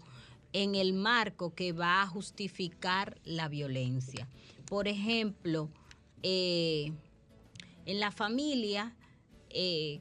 en 0.53 0.75
el 0.75 0.93
marco 0.93 1.53
que 1.53 1.73
va 1.73 2.01
a 2.01 2.07
justificar 2.07 3.17
la 3.25 3.49
violencia. 3.49 4.27
Por 4.67 4.87
ejemplo, 4.87 5.69
eh, 6.21 6.93
en 7.85 7.99
la 7.99 8.11
familia, 8.11 8.95
eh, 9.49 9.99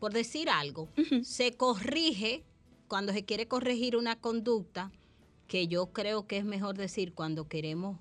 por 0.00 0.12
decir 0.12 0.50
algo, 0.50 0.88
se 1.22 1.56
corrige 1.56 2.44
cuando 2.88 3.12
se 3.12 3.24
quiere 3.24 3.48
corregir 3.48 3.96
una 3.96 4.16
conducta, 4.20 4.90
que 5.46 5.68
yo 5.68 5.92
creo 5.92 6.26
que 6.26 6.38
es 6.38 6.44
mejor 6.44 6.76
decir 6.76 7.14
cuando 7.14 7.48
queremos 7.48 7.98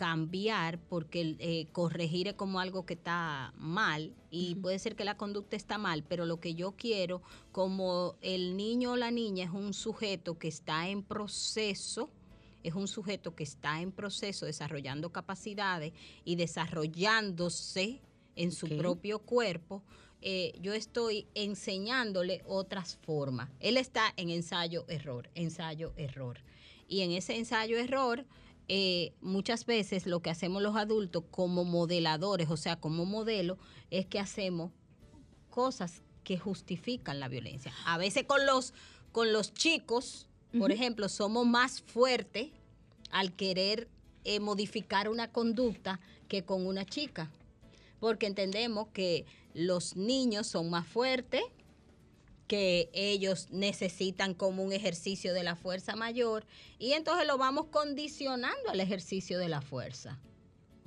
cambiar 0.00 0.78
porque 0.78 1.36
eh, 1.40 1.66
corregir 1.72 2.28
es 2.28 2.32
como 2.32 2.58
algo 2.58 2.86
que 2.86 2.94
está 2.94 3.52
mal 3.58 4.14
y 4.30 4.54
puede 4.54 4.78
ser 4.78 4.96
que 4.96 5.04
la 5.04 5.18
conducta 5.18 5.56
está 5.56 5.76
mal, 5.76 6.04
pero 6.04 6.24
lo 6.24 6.40
que 6.40 6.54
yo 6.54 6.72
quiero, 6.72 7.20
como 7.52 8.16
el 8.22 8.56
niño 8.56 8.92
o 8.92 8.96
la 8.96 9.10
niña 9.10 9.44
es 9.44 9.50
un 9.50 9.74
sujeto 9.74 10.38
que 10.38 10.48
está 10.48 10.88
en 10.88 11.02
proceso, 11.02 12.08
es 12.62 12.74
un 12.74 12.88
sujeto 12.88 13.34
que 13.34 13.42
está 13.42 13.82
en 13.82 13.92
proceso 13.92 14.46
desarrollando 14.46 15.12
capacidades 15.12 15.92
y 16.24 16.36
desarrollándose 16.36 18.00
en 18.36 18.52
su 18.52 18.68
propio 18.68 19.18
cuerpo, 19.18 19.82
eh, 20.22 20.58
yo 20.62 20.72
estoy 20.72 21.26
enseñándole 21.34 22.42
otras 22.46 22.96
formas. 22.96 23.50
Él 23.60 23.76
está 23.76 24.14
en 24.16 24.30
ensayo-error, 24.30 25.28
ensayo-error. 25.34 26.38
Y 26.90 27.02
en 27.02 27.12
ese 27.12 27.36
ensayo-error, 27.36 28.26
eh, 28.66 29.12
muchas 29.20 29.64
veces 29.64 30.06
lo 30.06 30.20
que 30.20 30.28
hacemos 30.28 30.60
los 30.60 30.74
adultos 30.74 31.22
como 31.30 31.64
modeladores, 31.64 32.50
o 32.50 32.56
sea, 32.56 32.80
como 32.80 33.06
modelo, 33.06 33.58
es 33.92 34.06
que 34.06 34.18
hacemos 34.18 34.72
cosas 35.50 36.02
que 36.24 36.36
justifican 36.36 37.20
la 37.20 37.28
violencia. 37.28 37.72
A 37.86 37.96
veces 37.96 38.24
con 38.24 38.44
los, 38.44 38.74
con 39.12 39.32
los 39.32 39.54
chicos, 39.54 40.26
por 40.58 40.72
ejemplo, 40.72 41.08
somos 41.08 41.46
más 41.46 41.80
fuertes 41.80 42.48
al 43.12 43.32
querer 43.32 43.88
eh, 44.24 44.40
modificar 44.40 45.08
una 45.08 45.30
conducta 45.30 46.00
que 46.26 46.44
con 46.44 46.66
una 46.66 46.84
chica, 46.84 47.30
porque 48.00 48.26
entendemos 48.26 48.88
que 48.88 49.26
los 49.54 49.94
niños 49.94 50.48
son 50.48 50.70
más 50.70 50.88
fuertes, 50.88 51.42
que 52.50 52.90
ellos 52.92 53.46
necesitan 53.52 54.34
como 54.34 54.64
un 54.64 54.72
ejercicio 54.72 55.32
de 55.34 55.44
la 55.44 55.54
fuerza 55.54 55.94
mayor 55.94 56.44
y 56.80 56.94
entonces 56.94 57.24
lo 57.24 57.38
vamos 57.38 57.66
condicionando 57.66 58.70
al 58.70 58.80
ejercicio 58.80 59.38
de 59.38 59.48
la 59.48 59.60
fuerza. 59.60 60.18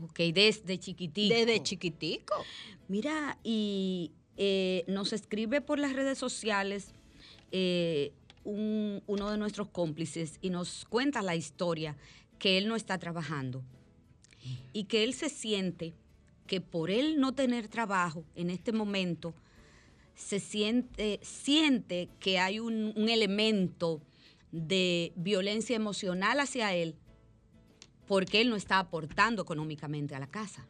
Ok, 0.04 0.20
desde 0.34 0.78
chiquitico. 0.78 1.34
Desde 1.34 1.64
chiquitico. 1.64 2.36
Mira, 2.90 3.40
y 3.46 4.12
eh, 4.36 4.84
nos 4.88 5.14
escribe 5.14 5.62
por 5.62 5.80
las 5.80 5.94
redes 5.94 6.18
sociales 6.18 6.92
eh, 7.54 8.12
uno 8.44 9.32
de 9.32 9.38
nuestros 9.38 9.70
cómplices 9.70 10.40
y 10.42 10.50
nos 10.50 10.84
cuenta 10.84 11.22
la 11.22 11.38
historia 11.38 11.96
que 12.40 12.58
él 12.58 12.68
no 12.68 12.76
está 12.76 12.98
trabajando 12.98 13.64
y 14.74 14.84
que 14.84 15.06
él 15.06 15.14
se 15.14 15.30
siente 15.30 15.94
que 16.46 16.60
por 16.60 16.92
él 16.92 17.22
no 17.22 17.34
tener 17.34 17.70
trabajo 17.70 18.26
en 18.36 18.50
este 18.50 18.74
momento, 18.74 19.34
se 20.16 20.40
siente, 20.40 21.20
siente 21.24 22.10
que 22.20 22.40
hay 22.40 22.60
un, 22.60 22.94
elemento 23.10 24.02
de 24.52 25.12
violencia 25.16 25.76
emocional 25.76 26.40
hacia 26.40 26.74
él 26.74 26.96
porque 28.08 28.42
él 28.42 28.50
no 28.50 28.56
está 28.56 28.80
aportando 28.80 29.42
económicamente 29.42 30.14
a 30.14 30.20
la 30.20 30.28
casa. 30.28 30.68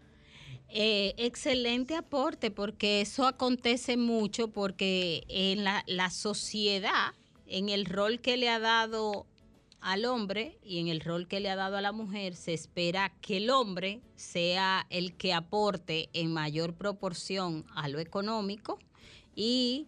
Eh, 0.70 1.14
excelente 1.18 1.96
aporte, 1.96 2.52
porque 2.52 3.02
eso 3.02 3.28
acontece 3.28 3.98
mucho, 3.98 4.50
porque 4.50 5.24
en 5.28 5.64
la, 5.64 5.84
la, 5.88 6.10
sociedad, 6.10 7.14
en 7.48 7.70
el 7.70 7.86
rol 7.86 8.22
que 8.22 8.38
le 8.38 8.50
ha 8.50 8.60
dado 8.60 9.26
al 9.82 10.06
hombre 10.06 10.58
y 10.64 10.80
en 10.80 10.88
el 10.88 11.02
rol 11.02 11.28
que 11.28 11.40
le 11.40 11.50
ha 11.50 11.56
dado 11.56 11.76
a 11.76 11.82
la 11.82 11.92
mujer, 11.92 12.36
se 12.36 12.54
espera 12.54 13.14
que 13.22 13.38
el 13.38 13.50
hombre 13.50 14.02
sea 14.16 14.88
el 14.90 15.16
que 15.16 15.34
aporte 15.34 16.10
en 16.14 16.32
mayor 16.32 16.76
proporción 16.76 17.66
a 17.76 17.90
lo 17.90 18.00
económico 18.00 18.80
y 19.36 19.88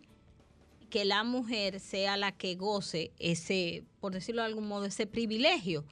que 0.89 1.05
la 1.05 1.23
mujer 1.23 1.79
sea 1.79 2.17
la 2.17 2.31
que 2.31 2.55
goce 2.55 3.11
ese, 3.19 3.83
por 3.99 4.13
decirlo 4.13 4.41
de 4.41 4.47
algún 4.47 4.67
modo, 4.67 4.85
ese 4.85 5.07
privilegio. 5.07 5.83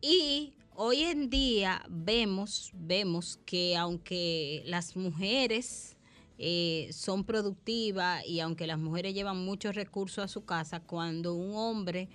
Y 0.00 0.54
hoy 0.74 1.02
en 1.02 1.30
día 1.30 1.84
vemos, 1.88 2.70
vemos 2.74 3.38
que 3.44 3.76
aunque 3.76 4.62
las 4.66 4.96
mujeres 4.96 5.96
eh, 6.38 6.88
son 6.92 7.24
productivas 7.24 8.26
y 8.26 8.40
aunque 8.40 8.66
las 8.66 8.78
mujeres 8.78 9.14
llevan 9.14 9.44
muchos 9.44 9.74
recursos 9.74 10.24
a 10.24 10.28
su 10.28 10.44
casa, 10.44 10.80
cuando 10.80 11.34
un 11.34 11.54
hombre 11.54 12.08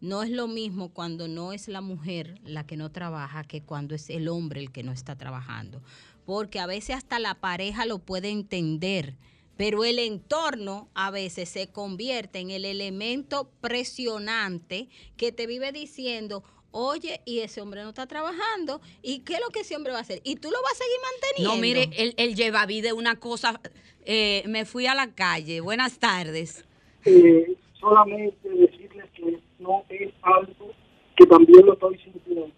no 0.00 0.22
es 0.22 0.30
lo 0.30 0.46
mismo 0.46 0.90
cuando 0.90 1.26
no 1.26 1.52
es 1.52 1.68
la 1.68 1.80
mujer 1.80 2.40
la 2.44 2.66
que 2.66 2.76
no 2.76 2.90
trabaja 2.90 3.44
que 3.44 3.62
cuando 3.62 3.94
es 3.94 4.10
el 4.10 4.28
hombre 4.28 4.60
el 4.60 4.70
que 4.70 4.82
no 4.82 4.92
está 4.92 5.16
trabajando. 5.16 5.82
Porque 6.24 6.60
a 6.60 6.66
veces 6.66 6.96
hasta 6.96 7.18
la 7.18 7.34
pareja 7.34 7.86
lo 7.86 7.98
puede 7.98 8.30
entender 8.30 9.16
pero 9.58 9.84
el 9.84 9.98
entorno 9.98 10.88
a 10.94 11.10
veces 11.10 11.48
se 11.48 11.66
convierte 11.66 12.38
en 12.38 12.50
el 12.50 12.64
elemento 12.64 13.50
presionante 13.60 14.88
que 15.16 15.32
te 15.32 15.48
vive 15.48 15.72
diciendo, 15.72 16.44
oye, 16.70 17.20
y 17.24 17.40
ese 17.40 17.60
hombre 17.60 17.82
no 17.82 17.88
está 17.88 18.06
trabajando, 18.06 18.80
¿y 19.02 19.18
qué 19.20 19.34
es 19.34 19.40
lo 19.40 19.48
que 19.48 19.60
ese 19.60 19.74
hombre 19.74 19.92
va 19.92 19.98
a 19.98 20.02
hacer? 20.02 20.20
¿Y 20.22 20.36
tú 20.36 20.52
lo 20.52 20.62
vas 20.62 20.74
a 20.74 20.76
seguir 20.76 20.96
manteniendo? 21.12 21.54
No, 21.56 21.60
mire, 21.60 22.14
él, 22.16 22.36
lleva 22.36 22.66
vida 22.66 22.94
una 22.94 23.18
cosa, 23.18 23.60
eh, 24.04 24.44
me 24.46 24.64
fui 24.64 24.86
a 24.86 24.94
la 24.94 25.12
calle, 25.12 25.60
buenas 25.60 25.98
tardes. 25.98 26.64
Eh, 27.04 27.56
solamente 27.80 28.48
decirles 28.48 29.10
que 29.12 29.40
no 29.58 29.84
es 29.88 30.12
algo 30.22 30.70
que 31.16 31.26
también 31.26 31.66
lo 31.66 31.72
estoy 31.72 31.98
sintiendo. 31.98 32.54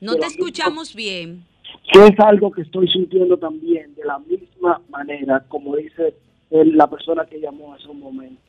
No 0.00 0.16
te 0.16 0.24
escuchamos 0.24 0.94
bien. 0.94 1.44
Que 1.92 2.06
es 2.06 2.20
algo 2.20 2.50
que 2.50 2.62
estoy 2.62 2.88
sintiendo 2.88 3.36
también 3.36 3.94
de 3.94 4.04
la 4.04 4.18
misma 4.18 4.80
manera, 4.88 5.44
como 5.48 5.76
dice 5.76 6.14
la 6.50 6.88
persona 6.88 7.26
que 7.26 7.40
llamó 7.40 7.74
hace 7.74 7.88
un 7.88 8.00
momento. 8.00 8.40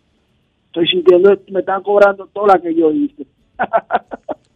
Estoy 0.67 0.88
sintiendo, 0.88 1.38
me 1.49 1.61
están 1.61 1.81
cobrando 1.83 2.27
toda 2.27 2.55
la 2.55 2.61
que 2.61 2.73
yo 2.73 2.91
hice. 2.91 3.25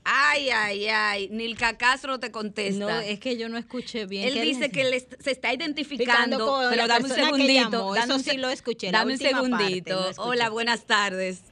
Ay, 0.05 0.49
ay, 0.49 0.87
ay. 0.87 1.29
Nilka 1.29 1.77
Castro 1.77 2.19
te 2.19 2.29
contesta. 2.29 2.79
No, 2.79 2.89
es 2.89 3.19
que 3.19 3.37
yo 3.37 3.47
no 3.47 3.57
escuché 3.57 4.05
bien. 4.05 4.27
Él 4.27 4.41
dice 4.41 4.69
que 4.69 4.83
se 4.99 5.31
está 5.31 5.53
identificando, 5.53 6.59
pero 6.69 6.87
dame 6.87 7.05
un 7.05 7.11
segundito. 7.11 7.95
Eso 7.95 8.19
sí 8.19 8.37
lo 8.37 8.49
escuché. 8.49 8.91
Dame 8.91 9.13
un 9.13 9.17
segundito. 9.17 9.97
Hola, 10.17 10.49
buenas 10.49 10.85
tardes. 10.85 11.43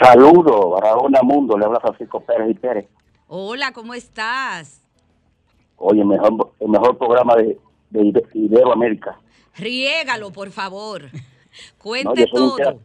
Saludo, 0.00 0.70
Barahona 0.70 1.22
Mundo, 1.22 1.58
le 1.58 1.64
habla 1.64 1.80
Francisco 1.80 2.20
Pérez 2.20 2.50
y 2.50 2.54
Pérez. 2.54 2.86
Hola, 3.26 3.72
¿cómo 3.72 3.94
estás? 3.94 4.82
Oye, 5.78 6.04
mejor, 6.04 6.52
el 6.60 6.68
mejor 6.68 6.98
programa 6.98 7.34
de, 7.36 7.58
de 7.90 8.24
Iberoamérica. 8.34 9.18
Riégalo, 9.56 10.30
por 10.30 10.50
favor. 10.50 11.02
Cuente 11.78 12.26
todo. 12.26 12.78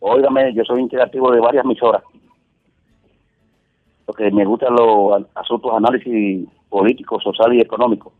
Óigame, 0.00 0.54
yo 0.54 0.64
soy 0.64 0.80
interactivo 0.80 1.30
de 1.32 1.40
varias 1.40 1.64
emisoras 1.64 2.02
porque 4.08 4.30
me 4.30 4.46
gustan 4.46 4.74
los 4.74 5.22
asuntos, 5.34 5.70
análisis 5.70 6.48
políticos, 6.70 7.22
sociales 7.22 7.58
y 7.58 7.60
económicos, 7.60 8.10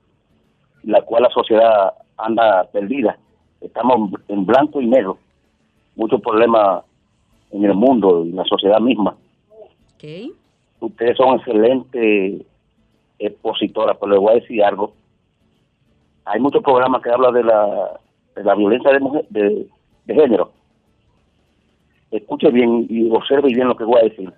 la 0.82 1.00
cual 1.00 1.22
la 1.22 1.30
sociedad 1.30 1.94
anda 2.18 2.68
perdida. 2.70 3.18
Estamos 3.62 4.10
en 4.28 4.44
blanco 4.44 4.82
y 4.82 4.86
negro. 4.86 5.16
Muchos 5.96 6.20
problemas 6.20 6.84
en 7.52 7.64
el 7.64 7.72
mundo 7.72 8.22
y 8.22 8.28
en 8.28 8.36
la 8.36 8.44
sociedad 8.44 8.78
misma. 8.80 9.16
Ustedes 10.80 11.16
son 11.16 11.38
excelentes 11.38 12.42
expositoras, 13.18 13.96
pero 13.98 14.12
les 14.12 14.20
voy 14.20 14.32
a 14.32 14.40
decir 14.40 14.62
algo. 14.62 14.92
Hay 16.24 16.40
muchos 16.40 16.62
programas 16.62 17.02
que 17.02 17.10
hablan 17.10 17.34
de 17.34 17.44
la, 17.44 18.00
de 18.36 18.44
la 18.44 18.54
violencia 18.54 18.92
de, 18.92 19.00
mujer, 19.00 19.26
de, 19.30 19.68
género. 20.06 20.52
Escuche 22.10 22.50
bien 22.50 22.86
y 22.88 23.10
observe 23.10 23.48
bien 23.48 23.68
lo 23.68 23.76
que 23.76 23.84
voy 23.84 24.00
a 24.00 24.04
decir 24.04 24.32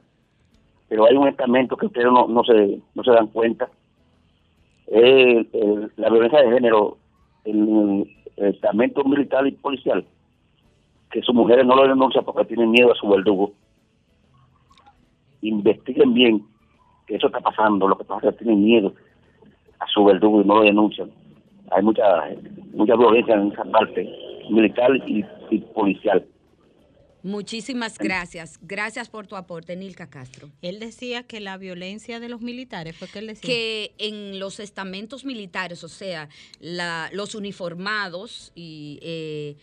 pero 0.91 1.07
hay 1.07 1.15
un 1.15 1.29
estamento 1.29 1.77
que 1.77 1.87
ustedes 1.87 2.09
no, 2.11 2.43
se, 2.45 2.81
no 2.97 3.05
se 3.05 3.13
dan 3.13 3.29
cuenta. 3.29 3.71
la 4.89 6.11
violencia 6.11 6.43
de 6.43 6.51
género, 6.51 6.99
el, 7.45 8.11
estamento 8.37 9.05
militar 9.05 9.47
y 9.47 9.53
policial, 9.53 10.05
que 11.13 11.23
sus 11.23 11.33
mujeres 11.33 11.65
no 11.65 11.77
lo 11.77 11.87
denuncian 11.87 12.25
porque 12.25 12.45
tienen 12.47 12.73
miedo 12.73 12.91
a 12.91 12.97
su 12.97 13.09
verdugo. 13.09 13.53
Investiguen 15.43 16.13
bien 16.13 16.45
eso 17.17 17.27
está 17.27 17.41
pasando, 17.41 17.89
lo 17.89 17.97
que 17.99 18.05
pasa 18.05 18.29
es 18.29 18.37
que 18.37 18.45
tienen 18.45 18.65
miedo 18.65 18.95
a 19.79 19.87
su 19.87 20.05
verdugo 20.05 20.43
y 20.43 20.45
no 20.45 20.57
lo 20.57 20.63
denuncian. 20.63 21.11
Hay 21.71 21.83
mucha 21.83 22.05
mucha 22.73 22.97
violencia 22.97 23.35
en 23.35 23.53
esa 23.53 23.65
parte 23.65 24.09
militar 24.49 24.91
y 25.07 25.59
policial. 25.75 26.25
Muchísimas 27.23 27.99
gracias. 27.99 28.59
Gracias 28.63 29.09
por 29.09 29.27
tu 29.27 29.37
aporte, 29.37 29.77
Nilka 29.77 30.09
Castro. 30.09 30.49
Él 30.63 30.79
decía 30.81 31.23
que 31.23 31.41
la 31.41 31.59
violencia 31.59 32.19
de 32.19 32.29
los 32.29 32.41
militares 32.41 32.97
fue 32.97 33.09
que 33.09 33.19
él 33.19 33.27
decía. 33.27 33.47
Que 33.47 33.93
en 33.99 34.39
los 34.39 34.59
estamentos 34.59 35.25
militares, 35.25 35.85
o 35.85 35.89
sea, 35.89 36.29
los 37.13 37.35
uniformados 37.35 38.53
y 38.55 38.99
eh, 39.03 39.57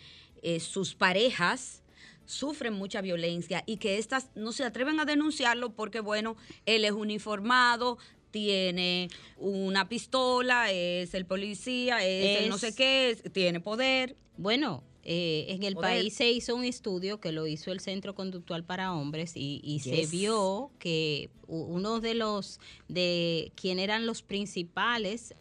eh, 0.44 0.60
sus 0.60 0.94
parejas 0.94 1.84
sufren 2.28 2.74
mucha 2.74 3.02
violencia 3.02 3.64
y 3.66 3.78
que 3.78 3.98
estas 3.98 4.30
no 4.36 4.52
se 4.52 4.64
atreven 4.64 5.00
a 5.00 5.06
denunciarlo 5.06 5.74
porque, 5.74 6.00
bueno, 6.00 6.38
él 6.68 6.86
es 6.86 6.92
uniformado, 6.92 7.98
tiene 8.30 9.10
una 9.38 9.90
pistola, 9.90 10.72
es 10.72 11.16
el 11.16 11.26
policía, 11.26 12.06
es, 12.06 12.44
el 12.44 12.50
no 12.50 12.60
sé 12.60 12.76
qué, 12.76 13.18
tiene 13.34 13.60
poder. 13.60 14.16
Bueno, 14.38 14.84
eh, 15.10 15.46
en 15.54 15.64
el 15.64 15.76
país 15.76 16.16
se 16.16 16.30
hizo 16.30 16.54
un 16.54 16.66
estudio 16.66 17.22
que 17.22 17.32
lo 17.32 17.48
hizo 17.48 17.72
el 17.72 17.80
Centro 17.80 18.14
Conductual 18.14 18.66
para 18.66 18.94
Hombres 18.94 19.32
y, 19.36 19.80
se 19.82 20.06
vio 20.06 20.70
que 20.80 21.30
uno 21.48 22.02
de 22.02 22.14
los 22.14 22.60
de 22.90 23.54
quien 23.56 23.80
eran 23.80 24.06
los 24.06 24.22
principales 24.22 25.34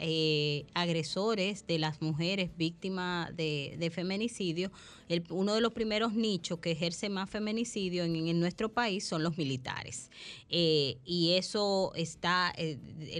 eh, 0.00 0.64
agresores 0.72 1.66
de 1.66 1.78
las 1.78 2.00
mujeres 2.00 2.56
víctimas 2.56 3.36
de, 3.36 3.92
feminicidio, 3.94 4.72
uno 5.30 5.54
de 5.54 5.60
los 5.60 5.72
primeros 5.72 6.14
nichos 6.14 6.58
que 6.60 6.70
ejerce 6.72 7.08
más 7.08 7.28
feminicidio 7.28 8.04
en, 8.04 8.40
nuestro 8.40 8.68
país 8.68 9.04
son 9.06 9.22
los 9.22 9.36
militares. 9.38 10.10
Eh, 10.48 10.98
y 11.04 11.32
eso 11.32 11.92
está, 11.94 12.54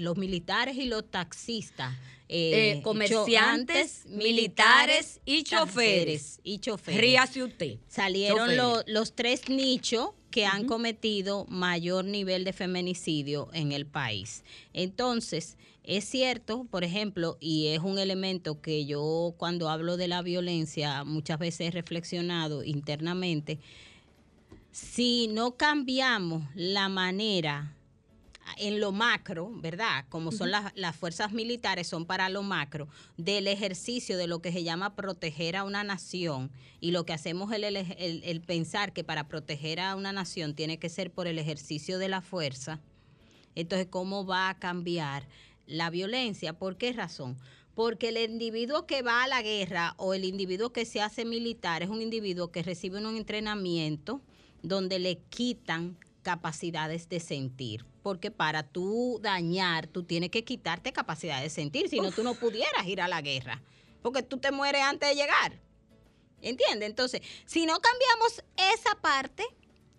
los 0.00 0.16
militares 0.16 0.76
y 0.76 0.86
los 0.86 1.10
taxistas 1.10 1.94
eh, 2.32 2.76
eh, 2.78 2.82
comerciantes, 2.82 4.06
militares 4.06 5.20
y 5.24 5.42
choferes. 5.42 6.38
Y 6.44 6.60
choferes. 6.60 7.00
Ríase 7.00 7.42
usted. 7.42 7.78
Salieron 7.88 8.50
los 8.86 9.14
tres 9.16 9.48
nichos 9.48 10.10
que 10.30 10.46
han 10.46 10.64
cometido 10.66 11.44
mayor 11.46 12.04
nivel 12.04 12.44
de 12.44 12.52
feminicidio 12.52 13.48
en 13.52 13.72
el 13.72 13.84
país. 13.84 14.44
Entonces, 14.72 15.56
es 15.84 16.04
cierto, 16.04 16.64
por 16.70 16.84
ejemplo, 16.84 17.36
y 17.40 17.68
es 17.68 17.80
un 17.80 17.98
elemento 17.98 18.60
que 18.60 18.86
yo 18.86 19.34
cuando 19.38 19.68
hablo 19.68 19.96
de 19.96 20.08
la 20.08 20.22
violencia 20.22 21.04
muchas 21.04 21.38
veces 21.38 21.68
he 21.68 21.70
reflexionado 21.70 22.62
internamente, 22.64 23.58
si 24.72 25.28
no 25.28 25.56
cambiamos 25.56 26.44
la 26.54 26.88
manera 26.88 27.74
en 28.58 28.80
lo 28.80 28.92
macro, 28.92 29.50
¿verdad? 29.54 30.04
Como 30.08 30.32
son 30.32 30.50
las, 30.50 30.72
las, 30.74 30.96
fuerzas 30.96 31.32
militares, 31.32 31.86
son 31.86 32.04
para 32.04 32.28
lo 32.28 32.42
macro, 32.42 32.88
del 33.16 33.46
ejercicio 33.46 34.16
de 34.16 34.26
lo 34.26 34.40
que 34.40 34.52
se 34.52 34.62
llama 34.62 34.94
proteger 34.94 35.56
a 35.56 35.64
una 35.64 35.84
nación. 35.84 36.50
Y 36.80 36.90
lo 36.90 37.04
que 37.04 37.12
hacemos 37.12 37.52
es 37.52 37.86
el, 37.98 38.40
pensar 38.40 38.92
que 38.92 39.04
para 39.04 39.28
proteger 39.28 39.80
a 39.80 39.96
una 39.96 40.12
nación 40.12 40.54
tiene 40.54 40.78
que 40.78 40.88
ser 40.88 41.10
por 41.10 41.26
el 41.26 41.38
ejercicio 41.38 41.98
de 41.98 42.08
la 42.08 42.20
fuerza. 42.20 42.80
Entonces, 43.54 43.88
¿cómo 43.90 44.24
va 44.24 44.48
a 44.48 44.58
cambiar 44.58 45.26
la 45.70 45.88
violencia? 45.90 46.52
¿Por 46.52 46.76
qué 46.76 46.92
razón? 46.92 47.38
Porque 47.74 48.08
el 48.08 48.18
individuo 48.18 48.86
que 48.86 49.02
va 49.02 49.22
a 49.22 49.28
la 49.28 49.42
guerra 49.42 49.94
o 49.96 50.12
el 50.12 50.24
individuo 50.24 50.72
que 50.72 50.84
se 50.84 51.00
hace 51.00 51.24
militar 51.24 51.82
es 51.82 51.88
un 51.88 52.02
individuo 52.02 52.50
que 52.50 52.62
recibe 52.62 52.98
un 52.98 53.16
entrenamiento 53.16 54.20
donde 54.62 54.98
le 54.98 55.18
quitan 55.30 55.96
capacidades 56.22 57.08
de 57.08 57.20
sentir. 57.20 57.86
Porque 58.02 58.30
para 58.30 58.62
tú 58.62 59.18
dañar, 59.22 59.86
tú 59.86 60.02
tienes 60.02 60.30
que 60.30 60.44
quitarte 60.44 60.92
capacidad 60.92 61.40
de 61.40 61.50
sentir, 61.50 61.88
si 61.88 62.00
no 62.00 62.10
tú 62.12 62.22
no 62.22 62.34
pudieras 62.34 62.86
ir 62.86 63.00
a 63.00 63.08
la 63.08 63.20
guerra, 63.20 63.62
porque 64.02 64.22
tú 64.22 64.38
te 64.38 64.50
mueres 64.50 64.82
antes 64.82 65.08
de 65.08 65.14
llegar. 65.14 65.60
¿Entiendes? 66.42 66.88
Entonces, 66.88 67.20
si 67.44 67.66
no 67.66 67.78
cambiamos 67.78 68.42
esa 68.74 68.94
parte, 69.00 69.44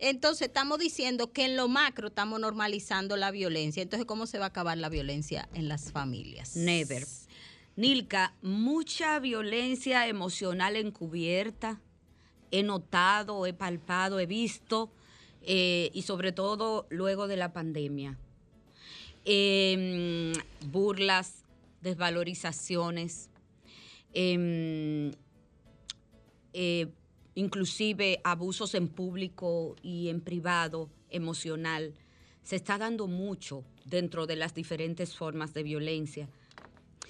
entonces 0.01 0.47
estamos 0.47 0.79
diciendo 0.79 1.31
que 1.31 1.45
en 1.45 1.55
lo 1.55 1.67
macro 1.67 2.07
estamos 2.07 2.39
normalizando 2.39 3.15
la 3.17 3.29
violencia. 3.29 3.83
Entonces, 3.83 4.07
¿cómo 4.07 4.25
se 4.25 4.39
va 4.39 4.45
a 4.45 4.47
acabar 4.47 4.77
la 4.77 4.89
violencia 4.89 5.47
en 5.53 5.67
las 5.67 5.91
familias? 5.91 6.55
Never. 6.55 7.05
Nilka, 7.75 8.33
mucha 8.41 9.19
violencia 9.19 10.07
emocional 10.07 10.75
encubierta. 10.75 11.79
He 12.49 12.63
notado, 12.63 13.45
he 13.45 13.53
palpado, 13.53 14.19
he 14.19 14.25
visto 14.25 14.91
eh, 15.43 15.91
y 15.93 16.01
sobre 16.01 16.31
todo 16.31 16.87
luego 16.89 17.27
de 17.27 17.37
la 17.37 17.53
pandemia. 17.53 18.17
Em, 19.23 20.33
burlas, 20.71 21.43
desvalorizaciones, 21.81 23.29
em, 24.13 25.11
eh, 26.53 26.87
inclusive 27.35 28.19
abusos 28.23 28.75
en 28.75 28.87
público 28.87 29.75
y 29.81 30.09
en 30.09 30.21
privado, 30.21 30.89
emocional. 31.09 31.93
Se 32.43 32.55
está 32.55 32.77
dando 32.77 33.07
mucho 33.07 33.63
dentro 33.85 34.25
de 34.25 34.35
las 34.35 34.53
diferentes 34.53 35.15
formas 35.15 35.53
de 35.53 35.63
violencia. 35.63 36.29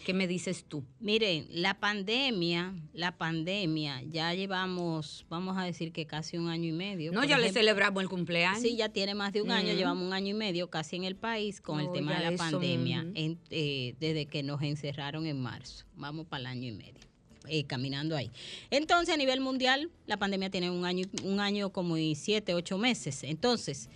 ¿Qué 0.05 0.13
me 0.15 0.27
dices 0.27 0.65
tú? 0.67 0.83
Miren, 0.99 1.47
la 1.51 1.79
pandemia, 1.79 2.73
la 2.93 3.17
pandemia, 3.17 4.01
ya 4.01 4.33
llevamos, 4.33 5.25
vamos 5.29 5.57
a 5.57 5.63
decir 5.63 5.91
que 5.91 6.07
casi 6.07 6.37
un 6.37 6.49
año 6.49 6.69
y 6.69 6.71
medio. 6.71 7.11
No, 7.11 7.23
ya 7.23 7.37
le 7.37 7.51
celebramos 7.51 8.01
el 8.01 8.09
cumpleaños. 8.09 8.61
Sí, 8.61 8.75
ya 8.75 8.89
tiene 8.89 9.13
más 9.13 9.31
de 9.31 9.43
un 9.43 9.51
año, 9.51 9.73
llevamos 9.73 10.07
un 10.07 10.13
año 10.13 10.29
y 10.29 10.33
medio 10.33 10.71
casi 10.71 10.95
en 10.95 11.03
el 11.03 11.15
país 11.15 11.61
con 11.61 11.79
el 11.79 11.91
tema 11.91 12.17
de 12.19 12.31
la 12.31 12.37
pandemia, 12.37 13.05
eh, 13.15 13.95
desde 13.99 14.25
que 14.25 14.41
nos 14.41 14.61
encerraron 14.63 15.27
en 15.27 15.39
marzo. 15.39 15.85
Vamos 15.95 16.25
para 16.25 16.41
el 16.41 16.47
año 16.47 16.69
y 16.69 16.71
medio. 16.71 17.10
Eh, 17.47 17.63
caminando 17.63 18.15
ahí. 18.15 18.31
Entonces, 18.69 19.15
a 19.15 19.17
nivel 19.17 19.41
mundial, 19.41 19.89
la 20.05 20.17
pandemia 20.17 20.51
tiene 20.51 20.69
un 20.69 20.85
año, 20.85 21.07
un 21.23 21.39
año 21.39 21.71
como 21.71 21.95
siete, 22.13 22.53
ocho 22.53 22.77
meses. 22.77 23.23
Entonces, 23.23 23.89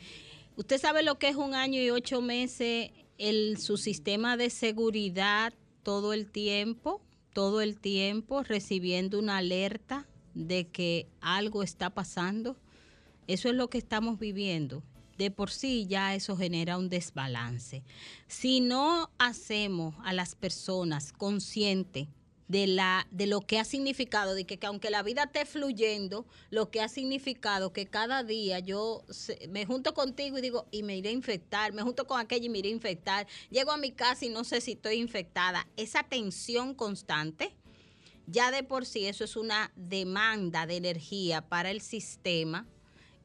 ¿usted 0.56 0.80
sabe 0.80 1.04
lo 1.04 1.20
que 1.20 1.30
es 1.30 1.36
un 1.36 1.54
año 1.54 1.80
y 1.80 1.92
ocho 1.92 2.22
meses 2.22 2.90
el, 3.18 3.58
su 3.58 3.78
sistema 3.78 4.38
de 4.38 4.50
seguridad 4.50 5.54
todo 5.84 6.14
el 6.14 6.30
tiempo, 6.32 7.02
todo 7.34 7.62
el 7.62 7.78
tiempo 7.80 8.44
recibiendo 8.44 9.20
una 9.20 9.38
alerta 9.38 10.08
de 10.34 10.68
que 10.68 11.08
algo 11.22 11.64
está 11.64 11.92
pasando. 11.92 12.58
Eso 13.28 13.50
es 13.50 13.56
lo 13.56 13.70
que 13.70 13.78
estamos 13.78 14.20
viviendo. 14.20 14.84
de 15.18 15.32
por 15.32 15.50
sí 15.50 15.86
ya 15.88 16.14
eso 16.14 16.36
genera 16.36 16.78
un 16.78 16.90
desbalance. 16.90 17.84
Si 18.28 18.60
no 18.60 19.10
hacemos 19.18 19.96
a 20.04 20.12
las 20.12 20.36
personas 20.36 21.14
conscientes 21.14 22.10
de, 22.48 22.68
la, 22.68 23.08
de 23.12 23.28
lo 23.28 23.42
que 23.42 23.60
ha 23.60 23.66
significado, 23.66 24.36
de 24.36 24.46
que, 24.46 24.60
aunque 24.66 24.90
la 24.90 25.04
vida 25.04 25.24
esté 25.24 25.46
fluyendo, 25.46 26.26
lo 26.50 26.70
que 26.70 26.82
ha 26.82 26.88
significado 26.88 27.74
que 27.74 27.88
cada 27.88 28.24
día 28.24 28.60
yo 28.60 29.04
me 29.50 29.66
junto 29.66 29.94
contigo 29.94 30.38
y 30.38 30.42
digo, 30.42 30.68
y 30.72 30.84
me 30.84 30.98
iré 30.98 31.10
a 31.10 31.14
infectar, 31.14 31.74
me 31.74 31.82
junto 31.82 32.06
con 32.06 32.20
aquella 32.20 32.46
y 32.46 32.50
me 32.50 32.60
iré 32.60 32.70
a 32.70 32.74
infectar, 32.74 33.28
llego 33.50 33.72
a 33.72 33.78
mi 33.78 33.92
casa 33.92 34.26
y 34.26 34.30
no 34.30 34.44
sé 34.44 34.62
si 34.62 34.74
estoy 34.74 34.96
infectada. 34.96 35.68
Esa 35.76 36.04
tensión 36.04 36.76
constante, 36.76 37.56
ya 38.28 38.52
de 38.52 38.64
por 38.64 38.86
sí 38.86 39.06
eso 39.06 39.24
es 39.24 39.36
una 39.36 39.72
demanda 39.76 40.66
de 40.66 40.78
energía 40.78 41.42
para 41.48 41.72
el 41.72 41.82
sistema 41.82 42.68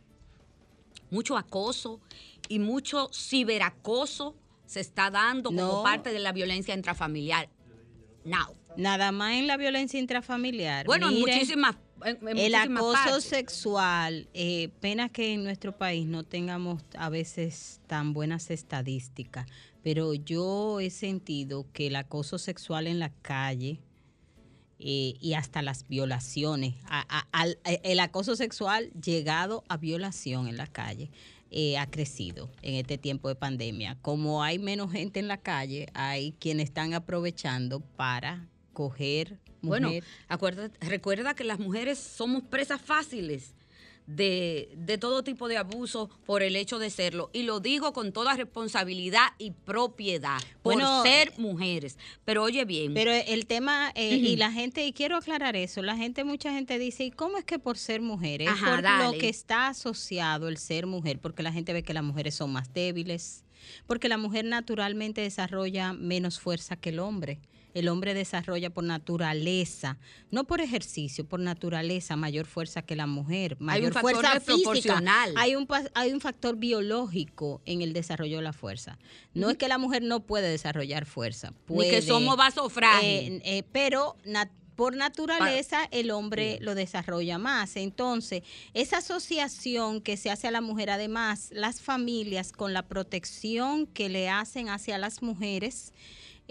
mucho 1.11 1.37
acoso 1.37 2.01
y 2.49 2.59
mucho 2.59 3.11
ciberacoso 3.13 4.35
se 4.67 4.81
está 4.81 5.11
dando 5.11 5.51
como 5.51 5.83
parte 5.83 6.13
de 6.13 6.21
la 6.21 6.33
violencia 6.33 6.75
intrafamiliar. 6.75 7.51
Now. 8.25 8.60
Nada 8.77 9.13
más 9.13 9.35
en 9.35 9.47
la 9.47 9.57
violencia 9.57 9.99
intrafamiliar. 9.99 10.87
Bueno, 10.87 11.11
muchísimas. 11.11 11.77
el 12.05 12.55
acoso 12.55 13.21
sexual, 13.21 14.29
eh, 14.33 14.71
pena 14.81 15.09
que 15.09 15.35
en 15.35 15.45
nuestro 15.45 15.77
país 15.77 16.07
no 16.07 16.25
tengamos 16.25 16.83
a 16.97 17.11
veces 17.11 17.81
tan 17.87 18.13
buenas 18.13 18.51
estadísticas, 18.51 19.47
pero 19.83 20.15
yo 20.15 20.81
he 20.81 20.91
sentido 20.91 21.67
que 21.73 21.89
el 21.89 21.97
acoso 21.97 22.39
sexual 22.39 22.87
en 22.87 22.99
la 22.99 23.11
calle 23.23 23.81
eh, 24.79 25.15
y 25.21 25.35
hasta 25.35 25.61
las 25.61 25.87
violaciones, 25.89 26.75
el 27.83 28.01
acoso 28.01 28.35
sexual 28.35 28.91
llegado 28.93 29.63
a 29.69 29.77
violación 29.77 30.49
en 30.49 30.57
la 30.57 30.67
calle, 30.67 31.11
eh, 31.53 31.77
ha 31.79 31.91
crecido 31.91 32.49
en 32.63 32.77
este 32.77 32.97
tiempo 32.97 33.29
de 33.29 33.35
pandemia. 33.35 33.99
Como 34.03 34.43
hay 34.43 34.61
menos 34.61 34.93
gente 34.93 35.19
en 35.19 35.27
la 35.27 35.37
calle, 35.37 35.89
hay 35.95 36.33
quienes 36.39 36.67
están 36.67 36.95
aprovechando 36.95 37.81
para 37.81 38.49
coger. 38.73 39.39
Bueno, 39.63 39.91
recuerda 40.81 41.35
que 41.35 41.45
las 41.45 41.59
mujeres 41.59 41.99
somos 41.99 42.43
presas 42.43 42.81
fáciles 42.81 43.55
de, 44.17 44.73
de, 44.77 44.99
todo 44.99 45.23
tipo 45.23 45.47
de 45.49 45.57
abuso 45.57 46.11
por 46.27 46.43
el 46.43 46.57
hecho 46.57 46.79
de 46.79 46.91
serlo. 46.91 47.31
Y 47.33 47.45
lo 47.45 47.61
digo 47.61 47.93
con 47.93 48.13
toda 48.13 48.35
responsabilidad 48.35 49.29
y 49.39 49.53
propiedad, 49.53 50.41
por 50.63 50.83
ser 51.03 51.33
mujeres. 51.39 51.97
Pero 52.25 52.43
oye 52.43 52.65
bien. 52.65 52.93
Pero 52.95 53.13
el 53.13 53.47
tema, 53.47 53.93
eh, 53.95 54.17
y 54.17 54.37
la 54.37 54.51
gente, 54.51 54.85
y 54.85 54.93
quiero 54.93 55.17
aclarar 55.17 55.57
eso, 55.57 55.83
la 55.83 55.97
gente, 55.97 56.25
mucha 56.25 56.53
gente 56.53 56.79
dice, 56.79 57.05
¿y 57.05 57.11
cómo 57.11 57.39
es 57.39 57.45
que 57.45 57.59
por 57.59 57.79
ser 57.79 58.01
mujeres? 58.01 58.49
por 58.51 58.83
lo 58.83 59.13
que 59.13 59.29
está 59.29 59.69
asociado 59.69 60.49
el 60.49 60.57
ser 60.57 60.87
mujer, 60.87 61.21
porque 61.21 61.43
la 61.43 61.53
gente 61.53 61.73
ve 61.73 61.83
que 61.83 61.95
las 61.95 62.05
mujeres 62.05 62.35
son 62.35 62.53
más 62.53 62.73
débiles, 62.73 63.45
porque 63.87 64.09
la 64.09 64.17
mujer 64.17 64.45
naturalmente 64.45 65.21
desarrolla 65.21 65.93
menos 65.93 66.41
fuerza 66.41 66.77
que 66.77 66.89
el 66.89 66.99
hombre 66.99 67.41
el 67.75 67.89
hombre 67.89 68.15
desarrolla 68.15 68.71
por 68.71 68.85
naturaleza, 68.85 69.99
no 70.31 70.45
por 70.45 70.61
ejercicio, 70.61 71.25
por 71.25 71.41
naturaleza, 71.41 72.17
mayor 72.17 72.47
fuerza 72.47 72.83
que 72.83 72.97
la 72.97 73.07
mujer, 73.07 73.57
mayor 73.61 73.93
fuerza 73.93 74.41
física. 74.41 75.03
Hay 75.37 75.57
un, 75.57 75.67
hay 75.95 76.13
un 76.13 76.21
factor 76.21 76.57
biológico 76.57 77.61
en 77.67 77.83
el 77.83 77.93
desarrollo 77.93 78.39
de 78.39 78.43
la 78.43 78.53
fuerza. 78.53 78.99
No 79.35 79.51
es 79.51 79.57
que 79.57 79.69
la 79.69 79.79
mujer 79.79 80.03
no 80.03 80.21
puede 80.21 80.49
desarrollar 80.49 81.07
fuerza. 81.07 81.53
Puede, 81.67 81.91
Ni 81.91 81.97
que 81.97 82.03
somos 82.03 82.37
vasos 82.37 82.73
frágiles. 82.73 83.41
Eh, 83.41 83.43
eh, 83.45 83.63
pero 83.73 84.17
por 84.81 84.97
naturaleza 84.97 85.87
el 85.91 86.11
hombre 86.11 86.57
lo 86.63 86.75
desarrolla 86.75 87.37
más. 87.37 87.77
Entonces, 87.77 88.43
esa 88.73 88.97
asociación 88.97 90.01
que 90.01 90.17
se 90.17 90.31
hace 90.31 90.49
a 90.49 90.51
la 90.51 90.63
mujer, 90.63 90.89
además, 90.89 91.51
las 91.53 91.83
familias 91.83 92.51
con 92.51 92.73
la 92.73 92.89
protección 92.89 93.87
que 93.87 94.09
le 94.09 94.31
hacen 94.31 94.71
hacia 94.71 94.97
las 94.97 95.21
mujeres, 95.21 95.93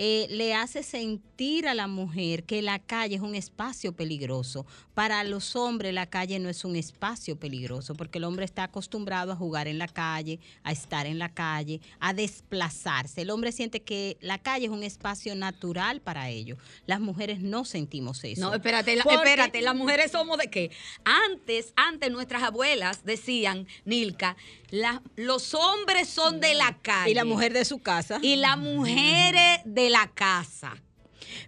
eh, 0.01 0.27
le 0.29 0.53
hace 0.53 0.81
sentir 0.81 1.67
a 1.67 1.73
la 1.73 1.87
mujer 1.87 2.45
que 2.45 2.61
la 2.61 2.79
calle 2.79 3.15
es 3.17 3.21
un 3.21 3.35
espacio 3.35 3.91
peligroso. 3.91 4.65
Para 4.93 5.25
los 5.25 5.57
hombres 5.57 5.93
la 5.93 6.05
calle 6.05 6.39
no 6.39 6.47
es 6.47 6.63
un 6.63 6.77
espacio 6.77 7.35
peligroso 7.35 7.95
porque 7.95 8.17
el 8.17 8.23
hombre 8.23 8.45
está 8.45 8.63
acostumbrado 8.63 9.33
a 9.33 9.35
jugar 9.35 9.67
en 9.67 9.77
la 9.77 9.89
calle, 9.89 10.39
a 10.63 10.71
estar 10.71 11.05
en 11.05 11.19
la 11.19 11.33
calle, 11.33 11.81
a 11.99 12.13
desplazarse. 12.13 13.23
El 13.23 13.29
hombre 13.29 13.51
siente 13.51 13.81
que 13.81 14.15
la 14.21 14.37
calle 14.37 14.67
es 14.67 14.71
un 14.71 14.83
espacio 14.83 15.35
natural 15.35 15.99
para 15.99 16.29
ellos. 16.29 16.57
Las 16.85 17.01
mujeres 17.01 17.41
no 17.41 17.65
sentimos 17.65 18.23
eso. 18.23 18.39
No, 18.39 18.53
espérate, 18.53 18.93
espérate, 18.93 19.61
las 19.61 19.75
mujeres 19.75 20.11
somos 20.11 20.37
de 20.37 20.49
qué? 20.49 20.71
Antes, 21.03 21.73
antes 21.75 22.09
nuestras 22.09 22.43
abuelas 22.43 23.03
decían, 23.03 23.67
Nilka, 23.83 24.37
los 25.15 25.53
hombres 25.53 26.09
son 26.09 26.39
de 26.39 26.53
la 26.53 26.77
calle. 26.81 27.11
Y 27.11 27.13
la 27.13 27.25
mujer 27.25 27.53
de 27.53 27.65
su 27.65 27.79
casa. 27.79 28.19
Y 28.21 28.35
las 28.35 28.57
mujeres 28.57 29.61
de 29.65 29.89
la 29.89 30.07
casa. 30.13 30.75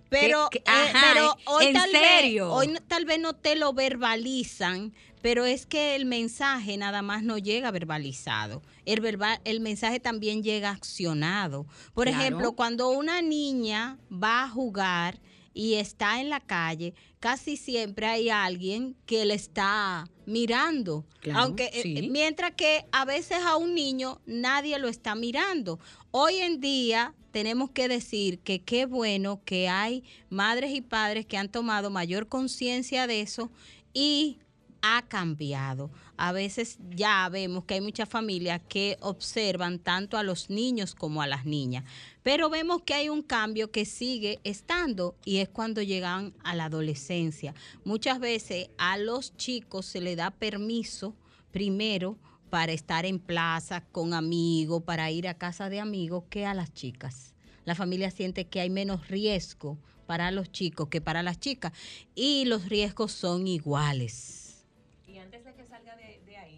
Pero, 0.10 0.50
eh, 0.52 0.62
pero 0.92 1.38
hoy, 1.46 1.72
tal 1.72 1.92
Vez, 1.92 2.42
hoy 2.42 2.78
tal 2.88 3.06
vez 3.06 3.20
no 3.20 3.34
te 3.34 3.56
lo 3.56 3.74
verbalizan, 3.74 4.94
pero 5.22 5.46
es 5.46 5.66
que 5.66 5.96
el 5.96 6.06
mensaje 6.06 6.76
nada 6.78 7.02
más 7.02 7.24
no 7.24 7.38
llega 7.38 7.72
verbalizado. 7.72 8.62
El, 8.86 9.00
verbal, 9.00 9.40
el 9.46 9.62
mensaje 9.62 10.00
también 10.00 10.44
llega 10.44 10.72
accionado. 10.72 11.66
Por 11.94 12.08
ejemplo, 12.08 12.54
cuando 12.54 12.90
una 12.90 13.22
niña 13.22 13.98
va 14.12 14.44
a 14.44 14.50
jugar 14.50 15.20
y 15.54 15.76
está 15.76 16.22
en 16.22 16.30
la 16.30 16.40
calle, 16.40 16.94
casi 17.20 17.58
siempre 17.58 18.08
hay 18.08 18.30
alguien 18.30 18.96
que 19.06 19.26
le 19.26 19.34
está 19.34 20.06
mirando. 20.26 21.06
Aunque 21.34 21.70
eh, 21.74 22.10
mientras 22.10 22.52
que 22.52 22.86
a 22.92 23.06
veces 23.06 23.40
a 23.46 23.58
un 23.58 23.76
niño 23.76 24.22
nadie 24.26 24.80
lo 24.80 24.88
está 24.88 25.16
mirando. 25.16 25.80
Hoy 26.12 26.38
en 26.38 26.62
día 26.62 27.14
tenemos 27.32 27.72
que 27.72 27.88
decir 27.88 28.40
que 28.40 28.62
qué 28.62 28.86
bueno 28.86 29.42
que 29.46 29.70
hay 29.70 30.04
madres 30.30 30.72
y 30.74 30.82
padres 30.82 31.26
que 31.26 31.38
han 31.38 31.50
tomado 31.50 31.90
mayor 31.90 32.28
conciencia 32.28 33.08
de 33.08 33.22
eso 33.22 33.52
y 33.94 34.40
ha 34.82 35.04
cambiado. 35.08 35.92
A 36.18 36.32
veces 36.32 36.78
ya 36.90 37.28
vemos 37.30 37.66
que 37.66 37.76
hay 37.76 37.82
muchas 37.82 38.10
familias 38.10 38.62
que 38.68 38.98
observan 39.02 39.80
tanto 39.80 40.18
a 40.18 40.24
los 40.24 40.50
niños 40.50 40.96
como 40.96 41.22
a 41.22 41.28
las 41.28 41.46
niñas, 41.46 41.84
pero 42.24 42.50
vemos 42.50 42.84
que 42.84 42.94
hay 42.94 43.10
un 43.10 43.22
cambio 43.22 43.72
que 43.72 43.86
sigue 43.86 44.40
estando 44.44 45.16
y 45.26 45.38
es 45.38 45.50
cuando 45.50 45.82
llegan 45.82 46.34
a 46.44 46.56
la 46.56 46.66
adolescencia. 46.66 47.54
Muchas 47.84 48.20
veces 48.20 48.70
a 48.78 48.98
los 48.98 49.36
chicos 49.38 49.86
se 49.86 50.02
le 50.02 50.16
da 50.16 50.32
permiso 50.32 51.16
primero 51.52 52.18
para 52.50 52.74
estar 52.74 53.06
en 53.06 53.20
plaza 53.20 53.82
con 53.92 54.14
amigos, 54.14 54.84
para 54.84 55.10
ir 55.10 55.28
a 55.28 55.38
casa 55.38 55.70
de 55.70 55.80
amigos, 55.80 56.26
que 56.30 56.46
a 56.46 56.54
las 56.54 56.74
chicas. 56.74 57.34
La 57.66 57.76
familia 57.76 58.12
siente 58.12 58.46
que 58.46 58.60
hay 58.60 58.70
menos 58.70 59.08
riesgo 59.08 59.78
para 60.06 60.32
los 60.32 60.52
chicos 60.52 60.90
que 60.90 61.00
para 61.00 61.24
las 61.24 61.40
chicas 61.40 61.72
y 62.16 62.46
los 62.46 62.68
riesgos 62.68 63.14
son 63.14 63.48
iguales 63.48 64.41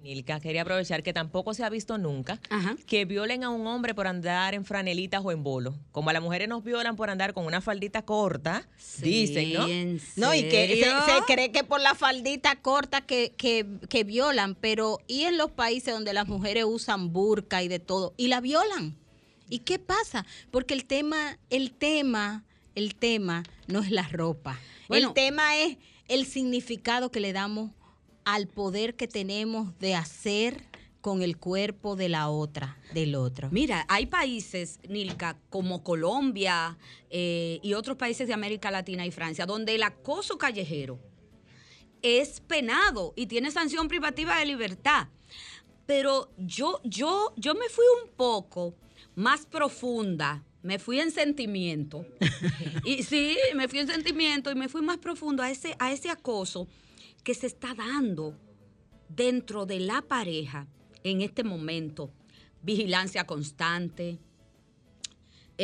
Nilka, 0.03 0.41
quería 0.41 0.63
aprovechar 0.63 1.01
que 1.01 1.13
tampoco 1.13 1.53
se 1.53 1.63
ha 1.63 1.69
visto 1.69 1.97
nunca 1.97 2.37
que 2.87 3.05
violen 3.05 3.45
a 3.45 3.49
un 3.49 3.65
hombre 3.67 3.95
por 3.95 4.05
andar 4.05 4.53
en 4.53 4.65
franelitas 4.65 5.21
o 5.23 5.31
en 5.31 5.43
bolo. 5.43 5.75
Como 5.93 6.09
a 6.09 6.13
las 6.13 6.21
mujeres 6.21 6.49
nos 6.49 6.61
violan 6.61 6.97
por 6.97 7.09
andar 7.09 7.33
con 7.33 7.45
una 7.45 7.61
faldita 7.61 8.01
corta, 8.03 8.67
dicen, 8.97 9.53
¿no? 9.53 9.65
No, 10.17 10.33
y 10.35 10.43
que 10.49 10.83
se, 10.83 11.33
cree 11.33 11.53
que 11.53 11.63
por 11.63 11.79
la 11.79 11.95
faldita 11.95 12.57
corta 12.57 12.99
que, 12.99 13.31
que, 13.37 13.65
que 13.89 14.03
violan, 14.03 14.55
pero 14.55 14.99
¿y 15.07 15.21
en 15.21 15.37
los 15.37 15.51
países 15.51 15.93
donde 15.93 16.11
las 16.11 16.27
mujeres 16.27 16.65
usan 16.67 17.13
burka 17.13 17.63
y 17.63 17.69
de 17.69 17.79
todo? 17.79 18.13
Y 18.17 18.27
la 18.27 18.41
violan. 18.41 18.97
¿Y 19.49 19.59
qué 19.59 19.79
pasa? 19.79 20.25
Porque 20.51 20.73
el 20.73 20.83
tema, 20.83 21.39
el 21.49 21.71
tema, 21.71 22.43
el 22.75 22.95
tema 22.95 23.43
no 23.67 23.79
es 23.79 23.89
la 23.89 24.07
ropa. 24.09 24.59
el 24.89 25.13
tema 25.13 25.55
es 25.55 25.77
el 26.09 26.25
significado 26.25 27.09
que 27.09 27.21
le 27.21 27.31
damos 27.31 27.71
al 28.25 28.47
poder 28.47 28.95
que 28.95 29.07
tenemos 29.07 29.77
de 29.79 29.95
hacer 29.95 30.63
con 31.01 31.21
el 31.21 31.37
cuerpo 31.37 31.97
de 31.97 32.07
la 32.07 32.29
otra, 32.29 32.77
del 32.93 33.15
otro. 33.15 33.49
Mira, 33.51 33.85
hay 33.89 34.05
países, 34.05 34.79
Nilka, 34.87 35.37
como 35.49 35.83
Colombia 35.83 36.77
eh, 37.09 37.59
y 37.61 37.73
otros 37.73 37.97
países 37.97 38.27
de 38.27 38.33
América 38.33 38.71
Latina 38.71 39.05
y 39.05 39.11
Francia, 39.11 39.45
donde 39.45 39.75
el 39.75 39.83
acoso 39.83 40.37
callejero 40.37 40.99
es 42.01 42.39
penado 42.39 43.13
y 43.17 43.25
tiene 43.25 43.51
sanción 43.51 43.89
privativa 43.89 44.39
de 44.39 44.45
libertad. 44.45 45.09
Pero 45.85 46.31
yo, 46.37 46.79
yo, 46.85 47.33
yo 47.35 47.53
me 47.53 47.67
fui 47.67 47.85
un 48.01 48.09
poco 48.15 48.73
más 49.15 49.45
profunda 49.45 50.43
me 50.63 50.79
fui 50.79 50.99
en 50.99 51.11
sentimiento. 51.11 52.05
y 52.85 53.03
sí, 53.03 53.37
me 53.53 53.67
fui 53.67 53.79
en 53.79 53.87
sentimiento 53.87 54.49
y 54.49 54.55
me 54.55 54.69
fui 54.69 54.81
más 54.81 54.97
profundo 54.97 55.43
a 55.43 55.51
ese, 55.51 55.75
a 55.77 55.91
ese 55.91 56.09
acoso 56.09 56.67
que 57.23 57.33
se 57.33 57.47
está 57.47 57.73
dando 57.73 58.37
dentro 59.09 59.65
de 59.65 59.79
la 59.79 60.01
pareja 60.01 60.67
en 61.03 61.21
este 61.21 61.43
momento. 61.43 62.11
Vigilancia 62.61 63.25
constante, 63.25 64.19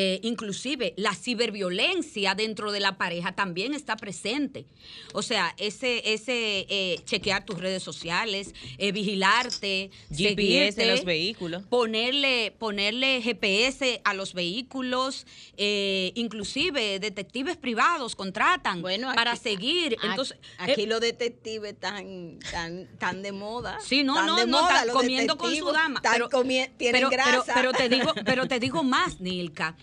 eh, 0.01 0.21
inclusive 0.23 0.93
la 0.95 1.13
ciberviolencia 1.13 2.33
dentro 2.33 2.71
de 2.71 2.79
la 2.79 2.97
pareja 2.97 3.33
también 3.33 3.73
está 3.73 3.97
presente. 3.97 4.65
O 5.11 5.21
sea, 5.21 5.53
ese, 5.57 6.13
ese 6.13 6.65
eh, 6.69 7.01
chequear 7.03 7.43
tus 7.43 7.59
redes 7.59 7.83
sociales, 7.83 8.53
eh, 8.77 8.93
vigilarte, 8.93 9.91
GPS 10.09 10.81
en 10.81 10.87
los 10.87 11.03
vehículos. 11.03 11.63
Ponerle, 11.63 12.55
ponerle 12.57 13.21
GPS 13.21 13.99
a 14.05 14.13
los 14.13 14.33
vehículos, 14.33 15.27
inclusive 15.57 16.99
detectives 16.99 17.57
privados 17.57 18.15
contratan 18.15 18.81
para 18.81 19.35
seguir. 19.35 19.97
Entonces, 20.01 20.37
aquí 20.59 20.85
los 20.85 21.01
detectives 21.01 21.73
están 21.73 22.39
tan, 22.49 22.87
tan 22.99 23.21
de 23.21 23.33
moda. 23.33 23.79
Sí, 23.81 24.05
no, 24.05 24.25
no, 24.25 24.45
no, 24.45 24.61
están 24.61 24.87
comiendo 24.91 25.37
con 25.37 25.53
su 25.53 25.73
dama. 25.73 26.01
Pero, 26.01 26.29
tienen 26.77 27.09
grasa. 27.09 27.53
pero, 27.53 27.73
te 27.73 27.89
digo, 27.89 28.13
pero 28.23 28.47
te 28.47 28.59
digo 28.61 28.81
más, 28.81 29.19
Nilka. 29.19 29.75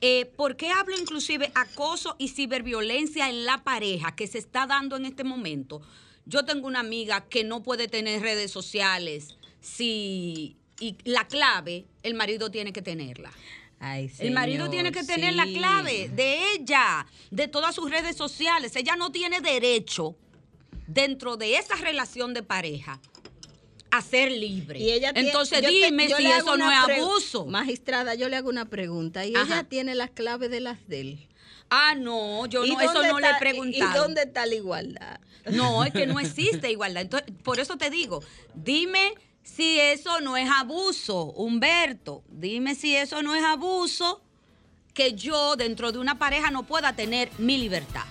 Eh, 0.00 0.26
¿Por 0.36 0.56
qué 0.56 0.70
hablo 0.70 0.96
inclusive 0.98 1.50
acoso 1.54 2.16
y 2.18 2.28
ciberviolencia 2.28 3.28
en 3.28 3.44
la 3.44 3.64
pareja 3.64 4.14
que 4.14 4.26
se 4.26 4.38
está 4.38 4.66
dando 4.66 4.96
en 4.96 5.06
este 5.06 5.24
momento? 5.24 5.80
Yo 6.26 6.44
tengo 6.44 6.66
una 6.66 6.80
amiga 6.80 7.26
que 7.28 7.44
no 7.44 7.62
puede 7.62 7.88
tener 7.88 8.22
redes 8.22 8.50
sociales 8.50 9.36
si 9.60 10.56
y 10.80 10.96
la 11.04 11.26
clave 11.26 11.86
el 12.02 12.14
marido 12.14 12.50
tiene 12.50 12.72
que 12.72 12.82
tenerla. 12.82 13.30
el 13.80 14.30
marido 14.32 14.70
tiene 14.70 14.92
que 14.92 15.04
tener 15.04 15.34
la 15.34 15.46
clave 15.46 16.08
de 16.08 16.52
ella, 16.52 17.06
de 17.30 17.48
todas 17.48 17.74
sus 17.74 17.90
redes 17.90 18.16
sociales. 18.16 18.74
Ella 18.76 18.96
no 18.96 19.12
tiene 19.12 19.40
derecho 19.40 20.16
dentro 20.86 21.36
de 21.36 21.56
esa 21.56 21.76
relación 21.76 22.34
de 22.34 22.42
pareja 22.42 23.00
a 23.96 24.02
ser 24.02 24.32
libre. 24.32 24.80
Y 24.80 24.90
ella 24.90 25.12
Entonces 25.14 25.62
dime 25.66 26.08
si 26.08 26.26
eso 26.26 26.56
no 26.56 26.70
es 26.70 26.78
abuso. 26.78 27.46
Magistrada, 27.46 28.14
yo 28.14 28.28
le 28.28 28.36
hago 28.36 28.48
una 28.48 28.64
pregunta. 28.64 29.24
¿Y 29.24 29.30
ella 29.30 29.64
tiene 29.64 29.94
las 29.94 30.10
claves 30.10 30.50
de 30.50 30.60
las 30.60 30.86
de 30.88 31.00
él? 31.00 31.28
Ah, 31.70 31.94
no, 31.94 32.46
yo 32.46 32.66
no, 32.66 32.80
eso 32.80 33.02
no 33.04 33.20
le 33.20 33.30
he 33.30 33.38
preguntado. 33.38 33.90
¿Y 33.90 33.96
dónde 33.96 34.22
está 34.22 34.46
la 34.46 34.54
igualdad? 34.54 35.20
No, 35.52 35.84
es 35.84 35.92
que 35.92 36.06
no 36.06 36.18
existe 36.20 36.70
igualdad. 36.70 37.02
Entonces, 37.02 37.32
por 37.42 37.60
eso 37.60 37.76
te 37.76 37.88
digo, 37.88 38.22
dime 38.54 39.14
si 39.44 39.78
eso 39.78 40.20
no 40.20 40.36
es 40.36 40.50
abuso, 40.50 41.26
Humberto. 41.26 42.24
Dime 42.28 42.74
si 42.74 42.96
eso 42.96 43.22
no 43.22 43.34
es 43.34 43.44
abuso 43.44 44.22
que 44.92 45.14
yo 45.14 45.54
dentro 45.54 45.92
de 45.92 45.98
una 45.98 46.18
pareja 46.18 46.50
no 46.50 46.64
pueda 46.64 46.96
tener 46.96 47.30
mi 47.38 47.58
libertad. 47.58 48.04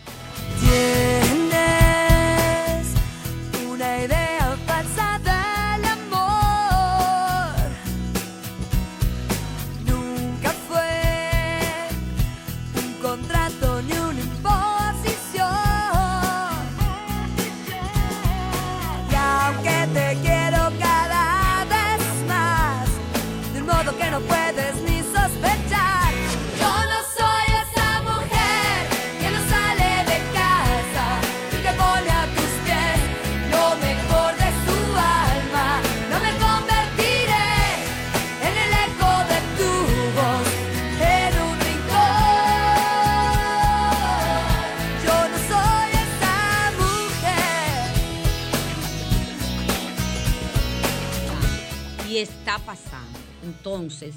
Entonces, 53.63 54.15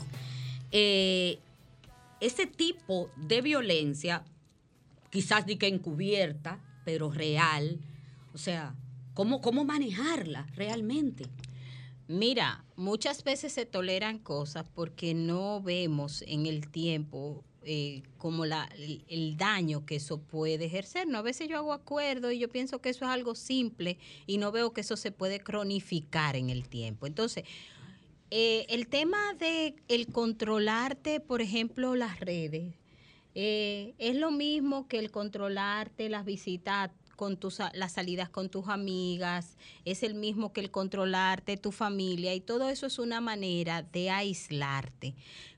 eh, 0.73 1.39
ese 2.19 2.47
tipo 2.49 3.11
de 3.17 3.43
violencia, 3.43 4.25
quizás 5.09 5.47
ni 5.47 5.55
que 5.55 5.69
encubierta, 5.69 6.59
pero 6.85 7.13
real, 7.13 7.79
o 8.35 8.39
sea, 8.39 8.75
¿cómo, 9.15 9.41
cómo 9.41 9.65
manejarla 9.65 10.49
realmente? 10.57 11.27
Mira, 12.09 12.65
muchas 12.75 13.23
veces 13.23 13.53
se 13.53 13.67
toleran 13.67 14.19
cosas 14.19 14.67
porque 14.75 15.15
no 15.15 15.63
vemos 15.63 16.23
en 16.27 16.47
el 16.47 16.69
tiempo 16.69 17.45
eh, 17.63 18.03
como 18.19 18.47
la, 18.47 18.69
el, 19.09 19.37
daño 19.37 19.87
que 19.87 19.97
eso 19.97 20.19
puede 20.19 20.65
ejercer. 20.65 21.07
¿no? 21.07 21.19
A 21.19 21.23
veces 21.23 21.49
yo 21.49 21.57
hago 21.57 21.73
acuerdo 21.73 22.33
y 22.33 22.41
yo 22.41 22.49
pienso 22.49 22.81
que 22.81 22.89
eso 22.89 23.05
es 23.05 23.11
algo 23.13 23.37
simple 23.37 23.99
y 24.27 24.39
no 24.39 24.51
veo 24.51 24.73
que 24.73 24.81
eso 24.81 24.97
se 24.97 25.13
puede 25.13 25.39
cronificar 25.39 26.35
en 26.35 26.51
el 26.51 26.69
tiempo. 26.69 27.07
Entonces, 27.07 27.45
eh, 28.31 28.67
el 28.69 28.89
tema 28.89 29.35
de 29.35 29.77
el 29.89 30.09
controlarte, 30.09 31.21
por 31.21 31.41
ejemplo, 31.41 31.95
las 31.95 32.21
redes, 32.21 32.75
eh, 33.35 33.95
es 33.99 34.17
lo 34.17 34.31
mismo 34.31 34.89
que 34.89 34.99
el 34.99 35.11
controlarte 35.11 36.09
las 36.09 36.25
visitas 36.25 36.91
con 37.17 37.37
tus 37.39 37.59
las 37.73 37.93
salidas 37.93 38.29
con 38.29 38.51
tus 38.51 38.69
amigas, 38.69 39.57
es 39.85 40.03
el 40.03 40.15
mismo 40.15 40.53
que 40.53 40.61
el 40.61 40.71
controlarte 40.71 41.57
tu 41.57 41.73
familia 41.73 42.35
y 42.35 42.41
todo 42.41 42.69
eso 42.69 42.87
es 42.87 42.99
una 42.99 43.21
manera 43.21 43.83
de 43.83 44.11
aislarte. 44.11 45.15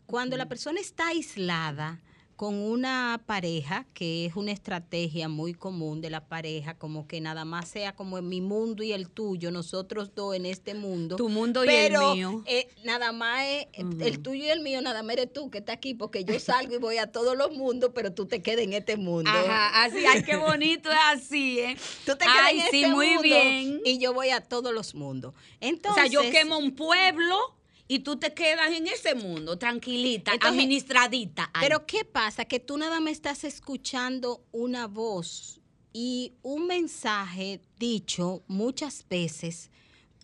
Cuando 0.06 0.36
la 0.36 0.46
persona 0.46 0.80
está 0.80 1.08
aislada, 1.08 2.00
con 2.38 2.54
una 2.54 3.20
pareja, 3.26 3.84
que 3.94 4.24
es 4.24 4.36
una 4.36 4.52
estrategia 4.52 5.28
muy 5.28 5.54
común 5.54 6.00
de 6.00 6.08
la 6.08 6.28
pareja, 6.28 6.78
como 6.78 7.08
que 7.08 7.20
nada 7.20 7.44
más 7.44 7.68
sea 7.68 7.96
como 7.96 8.16
en 8.16 8.28
mi 8.28 8.40
mundo 8.40 8.84
y 8.84 8.92
el 8.92 9.10
tuyo, 9.10 9.50
nosotros 9.50 10.14
dos 10.14 10.36
en 10.36 10.46
este 10.46 10.74
mundo. 10.74 11.16
Tu 11.16 11.28
mundo 11.28 11.64
y 11.64 11.68
el 11.68 11.98
mío. 11.98 12.44
Eh, 12.46 12.68
nada 12.84 13.10
más 13.10 13.44
es, 13.44 13.66
el 13.72 14.22
tuyo 14.22 14.44
y 14.44 14.50
el 14.50 14.60
mío, 14.60 14.80
nada 14.80 15.02
más 15.02 15.14
eres 15.14 15.32
tú 15.32 15.50
que 15.50 15.58
está 15.58 15.72
aquí, 15.72 15.94
porque 15.94 16.24
yo 16.24 16.38
salgo 16.38 16.76
y 16.76 16.78
voy 16.78 16.98
a 16.98 17.10
todos 17.10 17.36
los 17.36 17.56
mundos, 17.56 17.90
pero 17.92 18.14
tú 18.14 18.26
te 18.26 18.40
quedas 18.40 18.62
en 18.62 18.72
este 18.72 18.96
mundo. 18.96 19.28
Ajá, 19.28 19.82
así, 19.82 20.06
ay, 20.06 20.22
qué 20.22 20.36
bonito 20.36 20.92
es 20.92 20.98
así, 21.06 21.58
¿eh? 21.58 21.76
Tú 22.06 22.12
te 22.14 22.24
quedas 22.24 22.52
en 22.52 22.70
sí, 22.70 22.82
este 22.84 22.94
muy 22.94 23.18
bien. 23.20 23.80
y 23.84 23.98
yo 23.98 24.14
voy 24.14 24.30
a 24.30 24.42
todos 24.42 24.72
los 24.72 24.94
mundos. 24.94 25.34
Entonces, 25.58 26.04
o 26.04 26.08
sea, 26.08 26.22
yo 26.22 26.30
quemo 26.30 26.56
un 26.56 26.70
pueblo 26.76 27.57
y 27.88 28.00
tú 28.00 28.16
te 28.16 28.34
quedas 28.34 28.70
en 28.70 28.86
ese 28.86 29.14
mundo 29.14 29.58
tranquilita, 29.58 30.32
administradita. 30.40 31.50
Pero 31.58 31.86
¿qué 31.86 32.04
pasa? 32.04 32.44
Que 32.44 32.60
tú 32.60 32.76
nada 32.76 33.00
más 33.00 33.12
estás 33.12 33.44
escuchando 33.44 34.44
una 34.52 34.86
voz 34.86 35.60
y 35.92 36.34
un 36.42 36.66
mensaje 36.66 37.62
dicho 37.78 38.42
muchas 38.46 39.06
veces, 39.08 39.70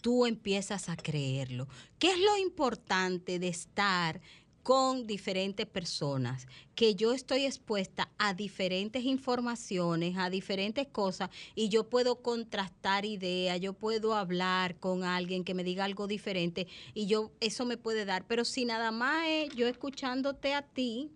tú 0.03 0.27
empiezas 0.27 0.91
a 0.91 0.97
creerlo. 0.97 1.67
¿Qué 1.99 2.11
es 2.11 2.19
lo 2.19 2.37
importante 2.37 3.39
de 3.39 3.49
estar 3.49 4.21
con 4.65 5.07
diferentes 5.07 5.67
personas, 5.67 6.49
que 6.75 6.95
yo 6.95 7.13
estoy 7.13 7.45
expuesta 7.45 8.11
a 8.19 8.33
diferentes 8.33 9.05
informaciones, 9.05 10.17
a 10.17 10.31
diferentes 10.31 10.89
cosas, 10.89 11.29
y 11.55 11.69
yo 11.69 11.91
puedo 11.91 12.23
contrastar 12.23 13.05
ideas, 13.05 13.61
yo 13.61 13.75
puedo 13.75 14.15
hablar 14.15 14.81
con 14.81 15.05
alguien 15.05 15.45
que 15.45 15.53
me 15.53 15.65
diga 15.65 15.85
algo 15.85 16.07
diferente, 16.07 16.67
y 16.95 17.07
yo 17.07 17.31
eso 17.41 17.67
me 17.67 17.77
puede 17.77 18.07
dar. 18.07 18.27
Pero 18.27 18.47
si 18.47 18.65
nada 18.65 18.91
más 18.91 19.27
es 19.29 19.55
yo 19.55 19.69
escuchándote 19.69 20.55
a 20.55 20.63
ti, 20.63 21.11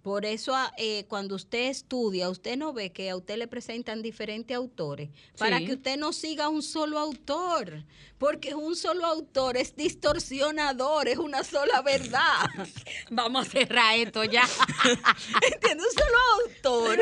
por 0.00 0.24
eso, 0.24 0.54
ah, 0.54 0.72
eh, 0.78 1.04
cuando 1.06 1.34
usted 1.34 1.68
estudia, 1.68 2.30
usted 2.30 2.56
no 2.56 2.72
ve 2.72 2.92
que 2.92 3.10
a 3.10 3.16
usted 3.16 3.36
le 3.36 3.46
presentan 3.46 4.00
diferentes 4.00 4.56
autores, 4.56 5.10
para 5.36 5.58
Sí. 5.58 5.66
que 5.66 5.72
usted 5.74 5.98
no 5.98 6.14
siga 6.14 6.48
un 6.48 6.62
solo 6.62 6.98
autor, 6.98 7.84
porque 8.18 8.54
un 8.54 8.74
solo 8.76 9.06
autor 9.06 9.56
es 9.56 9.76
distorsionador, 9.76 11.08
es 11.08 11.18
una 11.18 11.44
sola 11.44 11.82
verdad. 11.82 12.48
Vamos 13.10 13.46
a 13.46 13.50
cerrar 13.50 13.96
esto 13.96 14.24
ya. 14.24 14.42
¿Entiendes? 15.52 15.86
Un 15.86 15.98
solo 15.98 16.18
autor. 16.44 16.98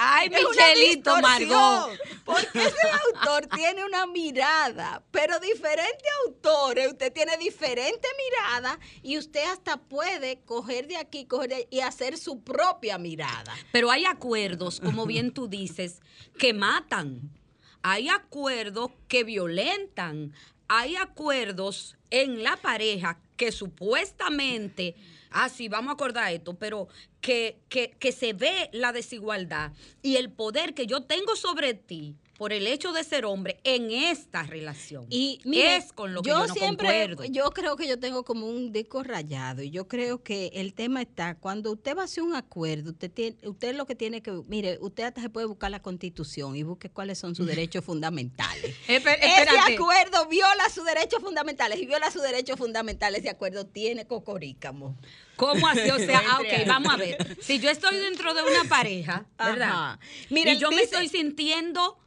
Ay, 0.00 0.30
es 0.32 0.48
Michelito, 0.48 1.20
Margot. 1.20 1.98
Porque 2.24 2.64
ese 2.64 2.88
autor 3.14 3.46
tiene 3.54 3.84
una 3.84 4.06
mirada, 4.06 5.02
pero 5.10 5.38
diferentes 5.40 6.08
autores, 6.26 6.88
usted 6.88 7.12
tiene 7.12 7.36
diferentes 7.36 8.10
miradas 8.16 8.78
y 9.02 9.18
usted 9.18 9.44
hasta 9.50 9.76
puede 9.76 10.40
coger 10.40 10.88
de 10.88 10.96
aquí, 10.96 11.26
coger 11.26 11.50
de 11.50 11.68
y 11.70 11.80
hacer 11.80 12.16
su 12.16 12.42
propia 12.42 12.98
mirada. 12.98 13.54
Pero 13.72 13.90
hay 13.90 14.04
acuerdos, 14.04 14.80
como 14.80 15.06
bien 15.06 15.32
tú 15.32 15.48
dices, 15.48 16.00
que 16.38 16.52
matan. 16.52 17.37
Hay 17.82 18.08
acuerdos 18.08 18.90
que 19.08 19.24
violentan. 19.24 20.32
Hay 20.68 20.96
acuerdos 20.96 21.96
en 22.10 22.42
la 22.42 22.56
pareja 22.56 23.18
que 23.36 23.52
supuestamente, 23.52 24.94
ah, 25.30 25.48
vamos 25.70 25.90
a 25.90 25.94
acordar 25.94 26.32
esto, 26.32 26.54
pero 26.54 26.88
que, 27.20 27.58
que, 27.68 27.96
que 27.98 28.12
se 28.12 28.32
ve 28.32 28.68
la 28.72 28.92
desigualdad 28.92 29.72
y 30.02 30.16
el 30.16 30.30
poder 30.30 30.74
que 30.74 30.86
yo 30.86 31.02
tengo 31.02 31.36
sobre 31.36 31.74
ti 31.74 32.16
por 32.38 32.52
el 32.52 32.68
hecho 32.68 32.92
de 32.92 33.02
ser 33.02 33.24
hombre 33.24 33.60
en 33.64 33.90
esta 33.90 34.44
relación. 34.44 35.06
Y 35.10 35.40
mire, 35.44 35.76
es 35.76 35.92
con 35.92 36.14
lo 36.14 36.22
que 36.22 36.30
yo, 36.30 36.46
no 36.46 36.54
siempre, 36.54 37.08
concuerdo. 37.08 37.24
yo 37.24 37.50
creo 37.50 37.76
que 37.76 37.88
yo 37.88 37.98
tengo 37.98 38.24
como 38.24 38.46
un 38.46 38.72
disco 38.72 39.02
rayado 39.02 39.62
y 39.62 39.70
yo 39.70 39.88
creo 39.88 40.22
que 40.22 40.52
el 40.54 40.72
tema 40.72 41.02
está 41.02 41.34
cuando 41.34 41.72
usted 41.72 41.96
va 41.96 42.02
a 42.02 42.04
hacer 42.04 42.22
un 42.22 42.36
acuerdo, 42.36 42.92
usted 42.92 43.10
tiene, 43.10 43.36
usted 43.42 43.74
lo 43.74 43.86
que 43.86 43.96
tiene 43.96 44.22
que, 44.22 44.30
mire, 44.46 44.78
usted 44.80 45.02
hasta 45.02 45.20
se 45.20 45.30
puede 45.30 45.46
buscar 45.46 45.72
la 45.72 45.82
constitución 45.82 46.54
y 46.54 46.62
busque 46.62 46.88
cuáles 46.88 47.18
son 47.18 47.34
sus 47.34 47.44
derechos 47.58 47.84
fundamentales. 47.84 48.76
Ese 48.86 49.74
acuerdo 49.74 50.28
viola 50.28 50.68
sus 50.72 50.84
derechos 50.84 51.20
fundamentales 51.20 51.80
y 51.80 51.86
viola 51.86 52.08
sus 52.12 52.22
derechos 52.22 52.56
fundamentales. 52.56 53.20
Ese 53.20 53.30
acuerdo 53.30 53.66
tiene 53.66 54.06
cocorícamo. 54.06 54.96
¿Cómo 55.34 55.66
así? 55.66 55.90
O 55.90 55.98
sea, 55.98 56.22
ah, 56.24 56.38
ok, 56.40 56.68
vamos 56.68 56.94
a 56.94 56.96
ver. 56.96 57.36
Si 57.40 57.58
yo 57.58 57.68
estoy 57.68 57.96
dentro 57.96 58.32
de 58.32 58.42
una 58.42 58.62
pareja, 58.68 59.26
¿verdad? 59.36 59.68
Ajá. 59.68 60.00
Mira, 60.30 60.52
y 60.52 60.58
yo 60.58 60.70
me 60.70 60.82
estoy 60.82 61.08
sintiendo 61.08 61.98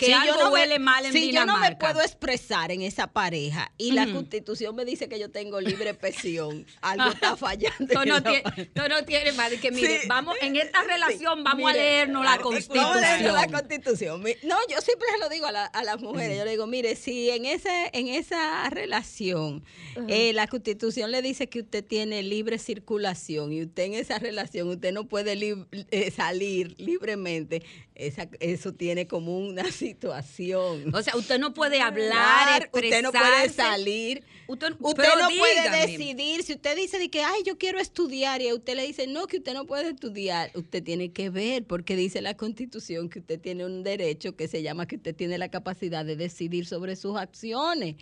que 0.00 0.06
Si 0.06 0.12
yo 0.12 0.18
algo 0.18 0.34
no 0.38 0.46
me- 0.46 0.52
huele 0.54 0.78
mal 0.78 1.04
en 1.04 1.12
si 1.12 1.30
yo 1.30 1.44
no 1.44 1.52
me 1.58 1.66
Dinamarca. 1.68 1.92
puedo 1.92 2.04
expresar 2.04 2.72
en 2.72 2.82
esa 2.82 3.06
pareja 3.06 3.70
y 3.78 3.92
la 3.92 4.10
constitución 4.12 4.74
me 4.74 4.84
dice 4.84 5.08
que 5.08 5.18
yo 5.20 5.30
tengo 5.30 5.60
libre 5.60 5.90
expresión, 5.90 6.66
algo 6.80 7.10
está 7.10 7.36
fallando. 7.36 7.86
Tú 7.86 8.00
no, 8.06 8.88
no 8.88 9.04
tienes 9.04 9.36
más 9.36 9.50
que, 9.52 9.70
mire, 9.70 10.00
Sí. 10.00 10.08
vamos, 10.08 10.36
en 10.40 10.56
esta 10.56 10.82
relación 10.84 11.44
vamos 11.44 11.64
a 11.70 11.72
Mire, 11.72 11.78
leernos 11.84 12.24
la 12.24 12.36
Vamos 12.38 12.46
a 12.54 12.58
leernos 12.58 12.92
constitución. 12.94 13.34
la 13.34 13.46
constitución. 13.48 14.22
No, 14.44 14.56
yo 14.70 14.80
siempre 14.80 15.06
se 15.12 15.18
lo 15.18 15.28
digo 15.28 15.46
a, 15.46 15.52
la- 15.52 15.66
a 15.66 15.84
las 15.84 16.00
mujeres. 16.00 16.38
Yo 16.38 16.44
le 16.44 16.52
digo, 16.52 16.66
mire, 16.66 16.96
si 16.96 17.28
en 17.30 17.44
ese 17.44 17.90
en 17.92 18.08
esa 18.08 18.68
relación 18.70 19.62
eh, 20.08 20.32
la 20.32 20.46
constitución 20.46 21.10
le 21.10 21.20
dice 21.22 21.48
que 21.48 21.60
usted 21.60 21.84
tiene 21.84 22.22
libre 22.22 22.58
circulación 22.58 23.52
y 23.52 23.62
usted 23.62 23.82
en 23.84 23.94
esa 23.94 24.18
relación 24.18 24.68
usted 24.68 24.92
no 24.92 25.06
puede 25.08 25.36
lib- 25.36 25.66
eh, 25.90 26.10
salir 26.10 26.74
libremente, 26.78 27.62
esa, 27.94 28.28
eso 28.40 28.72
tiene 28.72 29.06
como 29.06 29.36
una 29.38 29.70
situación. 29.90 30.94
O 30.94 31.02
sea, 31.02 31.16
usted 31.16 31.38
no 31.38 31.52
puede 31.52 31.80
hablar, 31.80 32.70
usted 32.72 33.02
no 33.02 33.12
puede 33.12 33.48
salir. 33.48 34.24
Usted, 34.46 34.70
no 34.70 34.78
puede 34.78 35.86
decidir. 35.86 36.42
Si 36.42 36.54
usted 36.54 36.74
dice 36.76 36.98
de 36.98 37.08
que, 37.08 37.22
ay, 37.22 37.42
yo 37.46 37.56
quiero 37.56 37.78
estudiar 37.78 38.42
y 38.42 38.48
a 38.48 38.54
usted 38.54 38.74
le 38.74 38.84
dice, 38.84 39.06
no, 39.06 39.28
que 39.28 39.36
usted 39.36 39.54
no 39.54 39.64
puede 39.64 39.90
estudiar, 39.90 40.50
usted 40.54 40.82
tiene 40.82 41.12
que 41.12 41.30
ver, 41.30 41.64
porque 41.64 41.94
dice 41.94 42.20
la 42.20 42.36
Constitución 42.36 43.08
que 43.08 43.20
usted 43.20 43.40
tiene 43.40 43.64
un 43.64 43.84
derecho 43.84 44.34
que 44.34 44.48
se 44.48 44.62
llama 44.62 44.86
que 44.86 44.96
usted 44.96 45.14
tiene 45.14 45.38
la 45.38 45.50
capacidad 45.50 46.04
de 46.04 46.16
decidir 46.16 46.66
sobre 46.66 46.96
sus 46.96 47.16
acciones. 47.16 47.94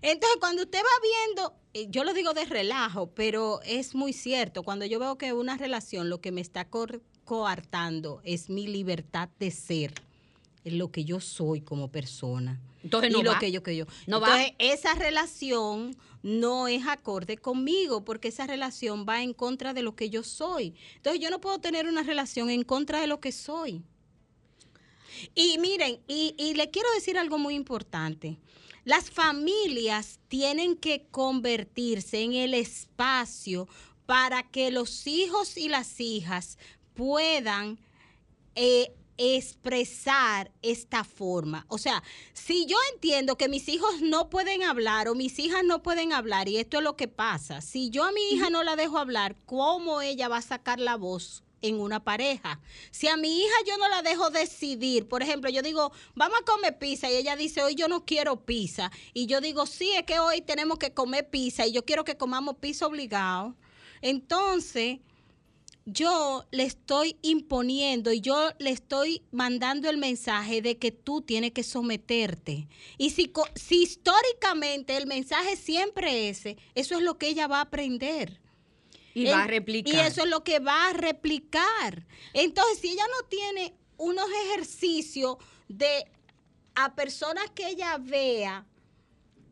Entonces, 0.00 0.36
cuando 0.38 0.62
usted 0.62 0.78
va 0.78 1.02
viendo, 1.02 1.54
eh, 1.74 1.86
yo 1.90 2.04
lo 2.04 2.14
digo 2.14 2.34
de 2.34 2.44
relajo, 2.44 3.10
pero 3.12 3.60
es 3.64 3.96
muy 3.96 4.12
cierto, 4.12 4.62
cuando 4.62 4.86
yo 4.86 5.00
veo 5.00 5.18
que 5.18 5.32
una 5.32 5.56
relación 5.56 6.08
lo 6.08 6.20
que 6.20 6.30
me 6.30 6.40
está 6.40 6.68
coartando 7.24 8.20
es 8.22 8.48
mi 8.48 8.68
libertad 8.68 9.28
de 9.40 9.50
ser, 9.50 9.92
lo 10.72 10.90
que 10.90 11.04
yo 11.04 11.20
soy 11.20 11.60
como 11.60 11.90
persona. 11.90 12.60
Entonces 12.82 13.10
y 13.10 13.12
no 13.12 13.22
lo 13.22 13.32
va. 13.32 13.38
que 13.38 13.52
yo 13.52 13.62
que 13.62 13.76
yo. 13.76 13.86
No 14.06 14.20
va. 14.20 14.28
Entonces, 14.28 14.54
esa 14.58 14.94
relación 14.94 15.96
no 16.22 16.68
es 16.68 16.86
acorde 16.86 17.36
conmigo 17.36 18.04
porque 18.04 18.28
esa 18.28 18.46
relación 18.46 19.06
va 19.08 19.22
en 19.22 19.32
contra 19.32 19.74
de 19.74 19.82
lo 19.82 19.96
que 19.96 20.10
yo 20.10 20.22
soy. 20.22 20.74
Entonces, 20.96 21.20
yo 21.20 21.30
no 21.30 21.40
puedo 21.40 21.58
tener 21.58 21.86
una 21.86 22.02
relación 22.02 22.50
en 22.50 22.62
contra 22.62 23.00
de 23.00 23.06
lo 23.06 23.20
que 23.20 23.32
soy. 23.32 23.82
Y 25.34 25.58
miren, 25.58 26.00
y, 26.06 26.34
y 26.38 26.54
le 26.54 26.70
quiero 26.70 26.88
decir 26.94 27.18
algo 27.18 27.38
muy 27.38 27.54
importante. 27.54 28.38
Las 28.84 29.10
familias 29.10 30.20
tienen 30.28 30.76
que 30.76 31.06
convertirse 31.10 32.22
en 32.22 32.34
el 32.34 32.54
espacio 32.54 33.68
para 34.06 34.44
que 34.44 34.70
los 34.70 35.06
hijos 35.06 35.56
y 35.56 35.68
las 35.68 36.00
hijas 36.00 36.58
puedan 36.94 37.78
eh, 38.54 38.92
expresar 39.18 40.50
esta 40.62 41.04
forma. 41.04 41.64
O 41.68 41.78
sea, 41.78 42.02
si 42.32 42.66
yo 42.66 42.76
entiendo 42.92 43.36
que 43.36 43.48
mis 43.48 43.68
hijos 43.68 44.02
no 44.02 44.30
pueden 44.30 44.62
hablar 44.62 45.08
o 45.08 45.14
mis 45.14 45.38
hijas 45.38 45.64
no 45.64 45.82
pueden 45.82 46.12
hablar, 46.12 46.48
y 46.48 46.58
esto 46.58 46.78
es 46.78 46.84
lo 46.84 46.96
que 46.96 47.08
pasa, 47.08 47.60
si 47.60 47.90
yo 47.90 48.04
a 48.04 48.12
mi 48.12 48.22
hija 48.30 48.50
no 48.50 48.62
la 48.62 48.76
dejo 48.76 48.98
hablar, 48.98 49.36
¿cómo 49.46 50.00
ella 50.00 50.28
va 50.28 50.38
a 50.38 50.42
sacar 50.42 50.80
la 50.80 50.96
voz? 50.96 51.42
en 51.62 51.80
una 51.80 52.04
pareja. 52.04 52.60
Si 52.90 53.08
a 53.08 53.16
mi 53.16 53.40
hija 53.40 53.54
yo 53.66 53.76
no 53.78 53.88
la 53.88 54.02
dejo 54.02 54.30
decidir, 54.30 55.08
por 55.08 55.22
ejemplo, 55.22 55.50
yo 55.50 55.62
digo, 55.62 55.92
vamos 56.14 56.38
a 56.40 56.44
comer 56.44 56.78
pizza 56.78 57.10
y 57.10 57.16
ella 57.16 57.36
dice, 57.36 57.62
hoy 57.62 57.74
yo 57.74 57.88
no 57.88 58.04
quiero 58.04 58.44
pizza. 58.44 58.90
Y 59.14 59.26
yo 59.26 59.40
digo, 59.40 59.66
sí, 59.66 59.92
es 59.92 60.04
que 60.04 60.18
hoy 60.18 60.40
tenemos 60.42 60.78
que 60.78 60.92
comer 60.92 61.28
pizza 61.28 61.66
y 61.66 61.72
yo 61.72 61.84
quiero 61.84 62.04
que 62.04 62.16
comamos 62.16 62.56
pizza 62.56 62.86
obligado. 62.86 63.56
Entonces, 64.00 65.00
yo 65.86 66.44
le 66.50 66.64
estoy 66.64 67.16
imponiendo 67.22 68.12
y 68.12 68.20
yo 68.20 68.50
le 68.58 68.70
estoy 68.70 69.22
mandando 69.30 69.88
el 69.88 69.98
mensaje 69.98 70.60
de 70.60 70.78
que 70.78 70.90
tú 70.90 71.22
tienes 71.22 71.52
que 71.52 71.62
someterte. 71.62 72.68
Y 72.98 73.10
si, 73.10 73.32
históricamente 73.70 74.96
el 74.96 75.06
mensaje 75.06 75.56
siempre 75.56 76.28
es 76.28 76.38
ese, 76.38 76.56
eso 76.74 76.96
es 76.96 77.02
lo 77.02 77.16
que 77.18 77.28
ella 77.28 77.46
va 77.46 77.58
a 77.58 77.62
aprender. 77.62 78.40
Y 79.14 79.26
va 79.26 79.44
a 79.44 79.46
replicar. 79.46 79.94
Y 79.94 79.98
eso 79.98 80.24
es 80.24 80.28
lo 80.28 80.42
que 80.42 80.58
va 80.58 80.90
a 80.90 80.92
replicar. 80.92 82.04
Entonces, 82.34 82.80
si 82.80 82.88
ella 82.88 83.04
no 83.18 83.28
tiene 83.28 83.72
unos 83.96 84.26
ejercicios 84.44 85.36
de 85.68 86.04
a 86.74 86.94
personas 86.94 87.48
que 87.54 87.68
ella 87.68 87.96
vea 87.98 88.66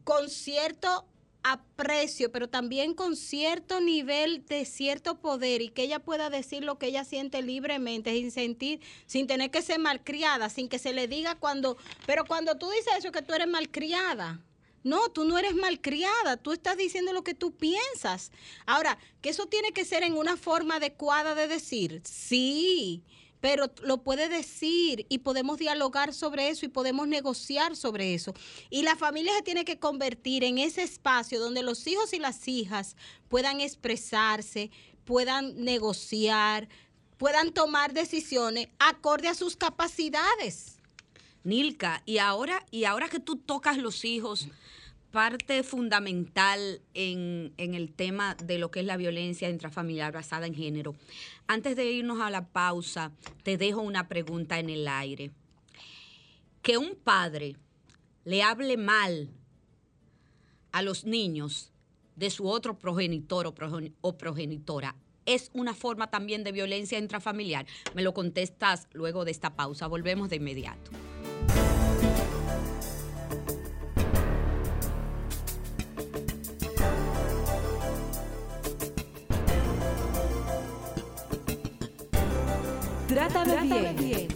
con 0.02 0.28
cierto 0.28 1.06
aprecio, 1.44 2.32
pero 2.32 2.48
también 2.48 2.94
con 2.94 3.16
cierto 3.16 3.80
nivel 3.80 4.44
de 4.46 4.64
cierto 4.64 5.20
poder 5.20 5.60
y 5.60 5.68
que 5.68 5.82
ella 5.82 5.98
pueda 5.98 6.30
decir 6.30 6.64
lo 6.64 6.78
que 6.78 6.86
ella 6.86 7.04
siente 7.04 7.42
libremente, 7.42 8.12
sin 8.12 8.30
sentir, 8.32 8.80
sin 9.06 9.26
tener 9.26 9.50
que 9.50 9.60
ser 9.60 9.78
malcriada, 9.78 10.48
sin 10.48 10.70
que 10.70 10.78
se 10.78 10.94
le 10.94 11.06
diga 11.06 11.34
cuando, 11.34 11.76
pero 12.06 12.24
cuando 12.24 12.56
tú 12.56 12.70
dices 12.70 12.94
eso 12.98 13.12
que 13.12 13.22
tú 13.22 13.34
eres 13.34 13.46
malcriada. 13.46 14.40
No, 14.84 15.08
tú 15.08 15.24
no 15.24 15.38
eres 15.38 15.54
malcriada, 15.54 16.36
tú 16.36 16.52
estás 16.52 16.76
diciendo 16.76 17.14
lo 17.14 17.24
que 17.24 17.32
tú 17.32 17.52
piensas. 17.56 18.32
Ahora, 18.66 18.98
que 19.22 19.30
eso 19.30 19.46
tiene 19.46 19.72
que 19.72 19.86
ser 19.86 20.02
en 20.02 20.14
una 20.14 20.36
forma 20.36 20.76
adecuada 20.76 21.34
de 21.34 21.48
decir, 21.48 22.02
sí, 22.04 23.02
pero 23.44 23.70
lo 23.82 23.98
puede 23.98 24.30
decir 24.30 25.04
y 25.10 25.18
podemos 25.18 25.58
dialogar 25.58 26.14
sobre 26.14 26.48
eso 26.48 26.64
y 26.64 26.70
podemos 26.70 27.06
negociar 27.08 27.76
sobre 27.76 28.14
eso. 28.14 28.32
Y 28.70 28.84
la 28.84 28.96
familia 28.96 29.34
se 29.36 29.42
tiene 29.42 29.66
que 29.66 29.78
convertir 29.78 30.44
en 30.44 30.56
ese 30.56 30.82
espacio 30.82 31.38
donde 31.38 31.62
los 31.62 31.86
hijos 31.86 32.14
y 32.14 32.18
las 32.18 32.48
hijas 32.48 32.96
puedan 33.28 33.60
expresarse, 33.60 34.70
puedan 35.04 35.62
negociar, 35.62 36.70
puedan 37.18 37.52
tomar 37.52 37.92
decisiones 37.92 38.68
acorde 38.78 39.28
a 39.28 39.34
sus 39.34 39.56
capacidades. 39.56 40.78
Nilka, 41.42 42.02
y 42.06 42.16
ahora, 42.16 42.64
y 42.70 42.84
ahora 42.84 43.10
que 43.10 43.20
tú 43.20 43.36
tocas 43.36 43.76
los 43.76 44.06
hijos, 44.06 44.48
parte 45.14 45.62
fundamental 45.62 46.82
en, 46.92 47.54
en 47.56 47.74
el 47.74 47.92
tema 47.92 48.34
de 48.34 48.58
lo 48.58 48.72
que 48.72 48.80
es 48.80 48.86
la 48.86 48.96
violencia 48.96 49.48
intrafamiliar 49.48 50.12
basada 50.12 50.48
en 50.48 50.56
género. 50.56 50.96
Antes 51.46 51.76
de 51.76 51.84
irnos 51.88 52.20
a 52.20 52.30
la 52.30 52.48
pausa, 52.48 53.12
te 53.44 53.56
dejo 53.56 53.80
una 53.80 54.08
pregunta 54.08 54.58
en 54.58 54.70
el 54.70 54.88
aire. 54.88 55.30
Que 56.62 56.78
un 56.78 56.96
padre 56.96 57.54
le 58.24 58.42
hable 58.42 58.76
mal 58.76 59.30
a 60.72 60.82
los 60.82 61.04
niños 61.04 61.70
de 62.16 62.30
su 62.30 62.48
otro 62.48 62.76
progenitor 62.76 63.46
o, 63.46 63.54
o 64.00 64.18
progenitora 64.18 64.96
es 65.26 65.52
una 65.54 65.74
forma 65.74 66.10
también 66.10 66.42
de 66.42 66.50
violencia 66.50 66.98
intrafamiliar? 66.98 67.66
Me 67.94 68.02
lo 68.02 68.14
contestas 68.14 68.88
luego 68.92 69.24
de 69.24 69.30
esta 69.30 69.54
pausa. 69.54 69.86
Volvemos 69.86 70.28
de 70.28 70.36
inmediato. 70.36 70.90
Trátame, 83.34 83.68
bien. 83.68 83.96
bien. 83.96 84.28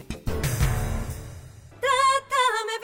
Trátame 1.80 2.74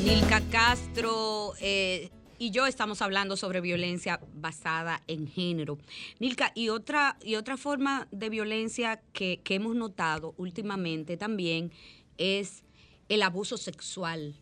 bien. 0.00 0.04
Nilka 0.04 0.40
Castro 0.50 1.52
eh, 1.60 2.08
y 2.38 2.50
yo 2.50 2.66
estamos 2.66 3.02
hablando 3.02 3.36
sobre 3.36 3.60
violencia 3.60 4.20
basada 4.32 5.02
en 5.06 5.26
género. 5.26 5.76
Nilka, 6.18 6.50
y 6.54 6.70
otra, 6.70 7.18
y 7.22 7.34
otra 7.34 7.58
forma 7.58 8.08
de 8.10 8.30
violencia 8.30 9.02
que, 9.12 9.42
que 9.44 9.56
hemos 9.56 9.76
notado 9.76 10.32
últimamente 10.38 11.18
también 11.18 11.72
es 12.16 12.64
el 13.10 13.22
abuso 13.22 13.58
sexual 13.58 14.40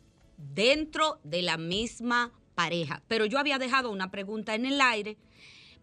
dentro 0.54 1.20
de 1.24 1.42
la 1.42 1.56
misma 1.56 2.32
pareja. 2.54 3.02
Pero 3.08 3.26
yo 3.26 3.38
había 3.38 3.58
dejado 3.58 3.90
una 3.90 4.10
pregunta 4.10 4.54
en 4.54 4.66
el 4.66 4.80
aire 4.80 5.16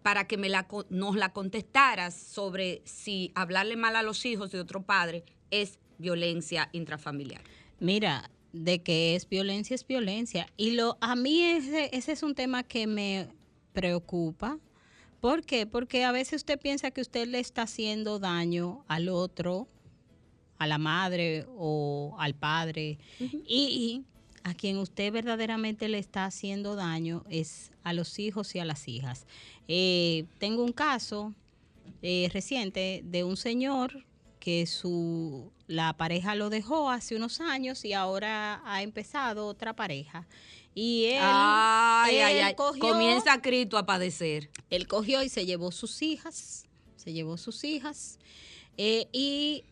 para 0.04 0.28
que 0.28 0.38
me 0.38 0.50
la, 0.50 0.68
nos 0.90 1.16
la 1.16 1.34
contestaras 1.34 2.14
sobre 2.14 2.82
si 2.86 3.32
hablarle 3.36 3.76
mal 3.76 3.96
a 3.96 4.04
los 4.04 4.26
hijos 4.26 4.52
de 4.52 4.60
otro 4.60 4.84
padre 4.84 5.24
es 5.52 5.80
violencia 5.98 6.70
intrafamiliar. 6.72 7.42
Mira, 7.80 8.30
de 8.54 8.82
que 8.82 9.16
es 9.16 9.28
violencia 9.28 9.76
es 9.76 9.86
violencia. 9.86 10.48
Y 10.58 10.72
lo 10.72 10.98
a 11.02 11.16
mí 11.16 11.42
ese, 11.44 11.90
ese 11.94 12.14
es 12.14 12.24
un 12.24 12.36
tema 12.36 12.64
que 12.64 12.88
me 12.88 13.28
preocupa. 13.74 14.58
¿Por 15.20 15.44
qué? 15.44 15.66
Porque 15.66 16.06
a 16.06 16.12
veces 16.12 16.42
usted 16.42 16.60
piensa 16.60 16.92
que 16.92 17.02
usted 17.02 17.28
le 17.28 17.40
está 17.40 17.64
haciendo 17.64 18.20
daño 18.20 18.86
al 18.88 19.10
otro, 19.10 19.68
a 20.58 20.68
la 20.68 20.78
madre 20.78 21.46
o 21.58 22.16
al 22.20 22.36
padre. 22.36 23.00
y, 23.20 24.04
a 24.44 24.54
quien 24.54 24.78
usted 24.78 25.12
verdaderamente 25.12 25.90
le 25.90 26.00
está 26.00 26.26
haciendo 26.26 26.76
daño 26.76 27.24
es 27.30 27.72
a 27.84 27.94
los 27.94 28.20
hijos 28.20 28.56
y 28.56 28.60
a 28.60 28.66
las 28.66 28.88
hijas. 28.88 29.26
Eh, 29.68 30.26
tengo 30.40 30.64
un 30.64 30.74
caso 30.74 31.34
eh, 32.02 32.30
reciente 32.34 33.02
de 33.06 33.24
un 33.24 33.38
señor 33.38 34.06
que 34.40 34.66
su 34.66 35.52
la 35.68 35.94
pareja 35.94 36.34
lo 36.34 36.50
dejó 36.50 36.90
hace 36.90 37.16
unos 37.16 37.42
años 37.42 37.86
y 37.86 37.94
ahora 37.94 38.62
ha 38.66 38.82
empezado 38.82 39.46
otra 39.46 39.76
pareja. 39.76 40.28
Y 40.74 41.06
él, 41.06 42.56
comienza 42.80 43.42
Cristo 43.42 43.78
a 43.78 43.86
padecer. 43.86 44.50
Él 44.70 44.88
cogió 44.88 45.22
y 45.24 45.30
se 45.30 45.46
llevó 45.46 45.72
sus 45.72 46.02
hijas, 46.02 46.66
se 46.96 47.14
llevó 47.14 47.38
sus 47.38 47.64
hijas 47.64 48.18
eh, 48.78 49.08
y 49.12 49.64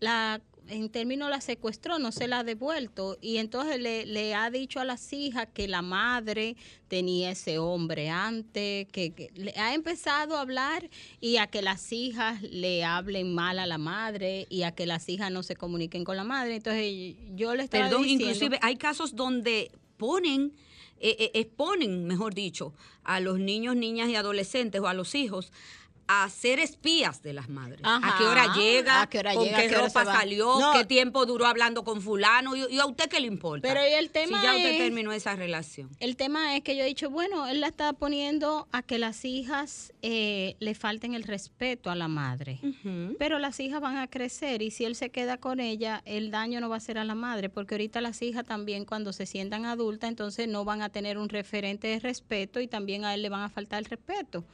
la 0.00 0.40
en 0.68 0.88
términos 0.88 1.30
la 1.30 1.40
secuestró, 1.40 1.98
no 1.98 2.12
se 2.12 2.28
la 2.28 2.40
ha 2.40 2.44
devuelto. 2.44 3.18
Y 3.20 3.36
entonces 3.38 3.78
le, 3.80 4.34
ha 4.34 4.50
dicho 4.50 4.80
a 4.80 4.84
las 4.84 5.12
hijas 5.12 5.48
que 5.52 5.68
la 5.68 5.82
madre 5.82 6.56
tenía 6.88 7.30
ese 7.30 7.58
hombre 7.58 8.10
antes, 8.10 8.86
que, 8.88 9.30
le 9.34 9.52
ha 9.56 9.74
empezado 9.74 10.36
a 10.36 10.40
hablar 10.40 10.88
y 11.20 11.36
a 11.36 11.46
que 11.46 11.62
las 11.62 11.92
hijas 11.92 12.42
le 12.42 12.84
hablen 12.84 13.34
mal 13.34 13.58
a 13.58 13.66
la 13.66 13.78
madre 13.78 14.46
y 14.48 14.62
a 14.62 14.72
que 14.72 14.86
las 14.86 15.08
hijas 15.08 15.30
no 15.30 15.42
se 15.42 15.56
comuniquen 15.56 16.04
con 16.04 16.16
la 16.16 16.24
madre. 16.24 16.56
Entonces 16.56 17.16
yo 17.34 17.54
le 17.54 17.64
estaba 17.64 17.88
Perdón, 17.88 18.08
inclusive 18.08 18.58
hay 18.62 18.76
casos 18.76 19.14
donde 19.14 19.70
ponen... 19.96 20.52
Eh, 21.00 21.16
eh, 21.18 21.30
exponen, 21.34 22.06
mejor 22.06 22.34
dicho, 22.34 22.72
a 23.02 23.20
los 23.20 23.38
niños, 23.38 23.76
niñas 23.76 24.08
y 24.08 24.14
adolescentes 24.14 24.80
o 24.80 24.86
a 24.86 24.94
los 24.94 25.14
hijos 25.14 25.52
a 26.06 26.28
ser 26.28 26.60
espías 26.60 27.22
de 27.22 27.32
las 27.32 27.48
madres. 27.48 27.80
¿A 27.82 28.16
qué 28.18 28.24
hora 28.24 28.54
llega? 28.54 29.02
¿A 29.02 29.08
qué 29.08 29.18
hora 29.18 29.34
¿Con 29.34 29.48
qué, 29.48 29.68
ropa 29.68 30.04
salió? 30.04 30.58
¿Qué 30.74 30.84
tiempo 30.84 31.26
duró 31.26 31.46
hablando 31.46 31.84
con 31.84 32.00
fulano? 32.00 32.54
¿Y, 32.56 32.78
a 32.78 32.86
usted 32.86 33.08
qué 33.08 33.20
le 33.20 33.26
importa? 33.26 33.66
Pero 33.66 33.80
el 33.80 34.10
tema 34.10 34.40
si 34.40 34.46
ya 34.46 34.54
usted 34.54 34.78
terminó 34.78 35.12
esa 35.12 35.36
relación. 35.36 35.88
El 36.00 36.16
tema 36.16 36.56
es 36.56 36.62
que 36.62 36.76
yo 36.76 36.82
he 36.82 36.86
dicho, 36.86 37.10
bueno, 37.10 37.46
él 37.46 37.60
la 37.60 37.68
está 37.68 37.92
poniendo 37.92 38.68
a 38.72 38.82
que 38.82 38.98
las 38.98 39.24
hijas 39.24 39.92
eh, 40.02 40.56
le 40.60 40.74
falten 40.74 41.14
el 41.14 41.22
respeto 41.22 41.90
a 41.90 41.94
la 41.94 42.08
madre. 42.08 42.60
Pero 43.18 43.38
las 43.38 43.60
hijas 43.60 43.80
van 43.80 43.96
a 43.96 44.08
crecer 44.08 44.62
y 44.62 44.70
si 44.70 44.84
él 44.84 44.94
se 44.94 45.10
queda 45.10 45.38
con 45.38 45.60
ella, 45.60 46.02
el 46.04 46.30
daño 46.30 46.60
no 46.60 46.68
va 46.68 46.76
a 46.76 46.80
ser 46.80 46.98
a 46.98 47.04
la 47.04 47.14
madre, 47.14 47.48
porque 47.48 47.74
ahorita 47.74 48.00
las 48.00 48.20
hijas 48.22 48.44
también 48.44 48.84
cuando 48.84 49.12
se 49.12 49.26
sientan 49.26 49.64
adultas, 49.64 50.10
entonces 50.10 50.48
no 50.48 50.64
van 50.64 50.82
a 50.82 50.90
tener 50.90 51.18
un 51.18 51.28
referente 51.28 51.88
de 51.88 51.98
respeto 51.98 52.60
y 52.60 52.68
también 52.68 53.04
a 53.04 53.14
él 53.14 53.22
le 53.22 53.28
van 53.28 53.42
a 53.42 53.48
faltar 53.48 53.78
el 53.78 53.86
respeto 53.86 54.44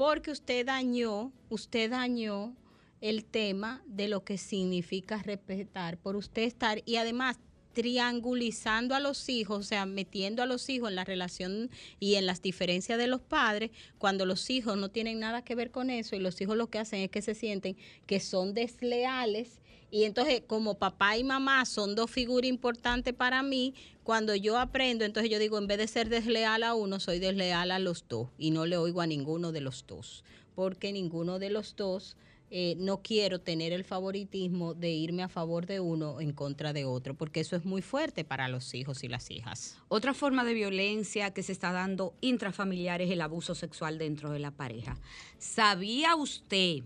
porque 0.00 0.30
usted 0.30 0.64
dañó, 0.64 1.30
usted 1.50 1.90
dañó 1.90 2.56
el 3.02 3.22
tema 3.22 3.82
de 3.84 4.08
lo 4.08 4.24
que 4.24 4.38
significa 4.38 5.18
respetar, 5.18 5.98
por 5.98 6.16
usted 6.16 6.44
estar 6.44 6.80
y 6.86 6.96
además 6.96 7.38
triangulizando 7.72 8.94
a 8.94 9.00
los 9.00 9.28
hijos, 9.28 9.58
o 9.58 9.62
sea, 9.62 9.86
metiendo 9.86 10.42
a 10.42 10.46
los 10.46 10.68
hijos 10.68 10.90
en 10.90 10.96
la 10.96 11.04
relación 11.04 11.70
y 11.98 12.16
en 12.16 12.26
las 12.26 12.42
diferencias 12.42 12.98
de 12.98 13.06
los 13.06 13.20
padres, 13.20 13.70
cuando 13.98 14.26
los 14.26 14.50
hijos 14.50 14.76
no 14.76 14.88
tienen 14.88 15.20
nada 15.20 15.42
que 15.42 15.54
ver 15.54 15.70
con 15.70 15.90
eso 15.90 16.16
y 16.16 16.20
los 16.20 16.40
hijos 16.40 16.56
lo 16.56 16.68
que 16.68 16.78
hacen 16.78 17.00
es 17.00 17.10
que 17.10 17.22
se 17.22 17.34
sienten 17.34 17.76
que 18.06 18.20
son 18.20 18.54
desleales. 18.54 19.60
Y 19.92 20.04
entonces, 20.04 20.42
como 20.46 20.74
papá 20.74 21.16
y 21.16 21.24
mamá 21.24 21.64
son 21.64 21.96
dos 21.96 22.10
figuras 22.10 22.48
importantes 22.48 23.12
para 23.12 23.42
mí, 23.42 23.74
cuando 24.04 24.34
yo 24.36 24.58
aprendo, 24.58 25.04
entonces 25.04 25.30
yo 25.30 25.38
digo, 25.38 25.58
en 25.58 25.66
vez 25.66 25.78
de 25.78 25.88
ser 25.88 26.08
desleal 26.08 26.62
a 26.62 26.74
uno, 26.74 27.00
soy 27.00 27.18
desleal 27.18 27.72
a 27.72 27.78
los 27.78 28.04
dos 28.08 28.28
y 28.38 28.50
no 28.50 28.66
le 28.66 28.76
oigo 28.76 29.00
a 29.00 29.06
ninguno 29.06 29.50
de 29.50 29.60
los 29.60 29.84
dos, 29.86 30.24
porque 30.54 30.92
ninguno 30.92 31.38
de 31.38 31.50
los 31.50 31.76
dos... 31.76 32.16
Eh, 32.52 32.74
no 32.78 33.00
quiero 33.00 33.40
tener 33.40 33.72
el 33.72 33.84
favoritismo 33.84 34.74
de 34.74 34.90
irme 34.90 35.22
a 35.22 35.28
favor 35.28 35.66
de 35.66 35.78
uno 35.78 36.20
en 36.20 36.32
contra 36.32 36.72
de 36.72 36.84
otro, 36.84 37.14
porque 37.14 37.38
eso 37.38 37.54
es 37.54 37.64
muy 37.64 37.80
fuerte 37.80 38.24
para 38.24 38.48
los 38.48 38.74
hijos 38.74 39.04
y 39.04 39.08
las 39.08 39.30
hijas. 39.30 39.78
Otra 39.86 40.14
forma 40.14 40.44
de 40.44 40.54
violencia 40.54 41.32
que 41.32 41.44
se 41.44 41.52
está 41.52 41.70
dando 41.70 42.12
intrafamiliar 42.20 43.02
es 43.02 43.10
el 43.10 43.20
abuso 43.20 43.54
sexual 43.54 43.98
dentro 43.98 44.32
de 44.32 44.40
la 44.40 44.50
pareja. 44.50 44.98
¿Sabía 45.38 46.16
usted 46.16 46.82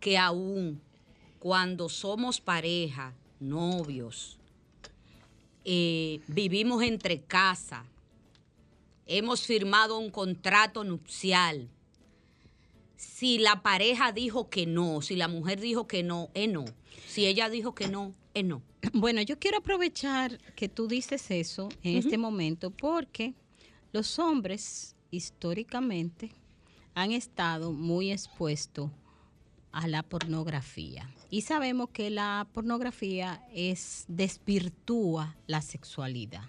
que 0.00 0.16
aún 0.16 0.80
cuando 1.38 1.90
somos 1.90 2.40
pareja, 2.40 3.14
novios, 3.38 4.38
eh, 5.64 6.20
vivimos 6.26 6.82
entre 6.82 7.20
casa, 7.20 7.84
hemos 9.06 9.42
firmado 9.46 9.98
un 9.98 10.10
contrato 10.10 10.84
nupcial, 10.84 11.68
si 13.00 13.38
la 13.38 13.62
pareja 13.62 14.12
dijo 14.12 14.50
que 14.50 14.66
no, 14.66 15.00
si 15.00 15.16
la 15.16 15.26
mujer 15.26 15.58
dijo 15.58 15.86
que 15.86 16.02
no, 16.02 16.28
es 16.34 16.50
no. 16.50 16.66
Si 17.08 17.24
ella 17.24 17.48
dijo 17.48 17.74
que 17.74 17.88
no, 17.88 18.14
es 18.34 18.44
no. 18.44 18.62
Bueno, 18.92 19.22
yo 19.22 19.38
quiero 19.38 19.58
aprovechar 19.58 20.38
que 20.54 20.68
tú 20.68 20.86
dices 20.86 21.30
eso 21.30 21.70
en 21.82 21.96
este 21.96 22.18
momento 22.18 22.70
porque 22.70 23.32
los 23.92 24.18
hombres 24.18 24.96
históricamente 25.10 26.30
han 26.94 27.12
estado 27.12 27.72
muy 27.72 28.12
expuestos 28.12 28.90
a 29.72 29.88
la 29.88 30.02
pornografía. 30.02 31.08
Y 31.30 31.40
sabemos 31.40 31.88
que 31.90 32.10
la 32.10 32.46
pornografía 32.52 33.42
es 33.54 34.04
desvirtúa 34.08 35.36
la 35.46 35.62
sexualidad. 35.62 36.44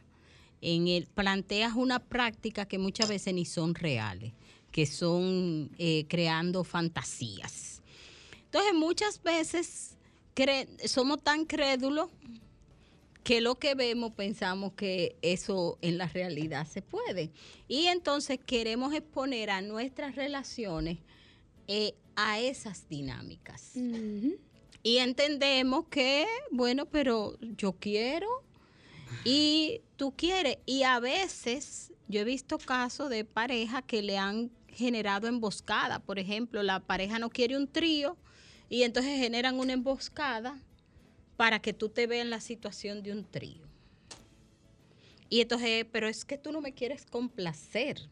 En 0.60 0.90
el 0.90 1.08
planteas 1.08 1.76
una 1.76 2.00
práctica 2.00 2.66
que 2.66 2.78
muchas 2.78 3.08
veces 3.08 3.34
ni 3.34 3.46
son 3.46 3.74
reales, 3.74 4.34
que 4.72 4.86
son 4.86 5.72
eh, 5.78 6.06
creando 6.08 6.64
fantasías. 6.64 7.82
Entonces 8.46 8.74
muchas 8.74 9.22
veces 9.22 9.98
somos 10.86 11.22
tan 11.22 11.46
crédulos 11.46 12.10
que 13.24 13.40
lo 13.42 13.60
que 13.60 13.76
vemos 13.76 14.14
pensamos 14.14 14.74
que 14.74 15.16
eso 15.22 15.78
en 15.82 15.98
la 15.98 16.08
realidad 16.08 16.68
se 16.68 16.82
puede. 16.82 17.32
Y 17.68 17.86
entonces 17.88 18.40
queremos 18.44 18.94
exponer 18.94 19.52
a 19.52 19.62
nuestras 19.62 20.16
relaciones 20.16 20.98
eh, 21.68 21.94
a 22.16 22.40
esas 22.40 22.90
dinámicas. 22.90 23.74
Y 24.84 24.98
entendemos 24.98 25.86
que, 25.88 26.26
bueno, 26.52 26.88
pero 26.88 27.38
yo 27.40 27.74
quiero 27.74 28.28
y 29.24 29.82
tú 29.96 30.14
quieres. 30.16 30.58
Y 30.66 30.84
a 30.84 31.00
veces 31.00 31.92
yo 32.08 32.22
he 32.22 32.24
visto 32.24 32.58
casos 32.58 33.10
de 33.10 33.24
pareja 33.24 33.82
que 33.84 34.02
le 34.02 34.18
han 34.18 34.52
generado 34.74 35.28
emboscada. 35.28 36.00
Por 36.00 36.20
ejemplo, 36.20 36.64
la 36.64 36.80
pareja 36.80 37.20
no 37.20 37.30
quiere 37.30 37.58
un 37.58 37.68
trío 37.68 38.18
y 38.70 38.84
entonces 38.84 39.18
generan 39.20 39.60
una 39.60 39.74
emboscada 39.74 40.60
para 41.38 41.60
que 41.60 41.74
tú 41.74 41.90
te 41.90 42.08
veas 42.08 42.24
en 42.24 42.30
la 42.30 42.42
situación 42.42 43.04
de 43.04 43.12
un 43.12 43.24
trío. 43.24 43.68
Y 45.30 45.42
entonces, 45.42 45.86
pero 45.92 46.08
es 46.08 46.26
que 46.26 46.38
tú 46.38 46.52
no 46.52 46.62
me 46.62 46.74
quieres 46.74 47.06
complacer. 47.06 48.10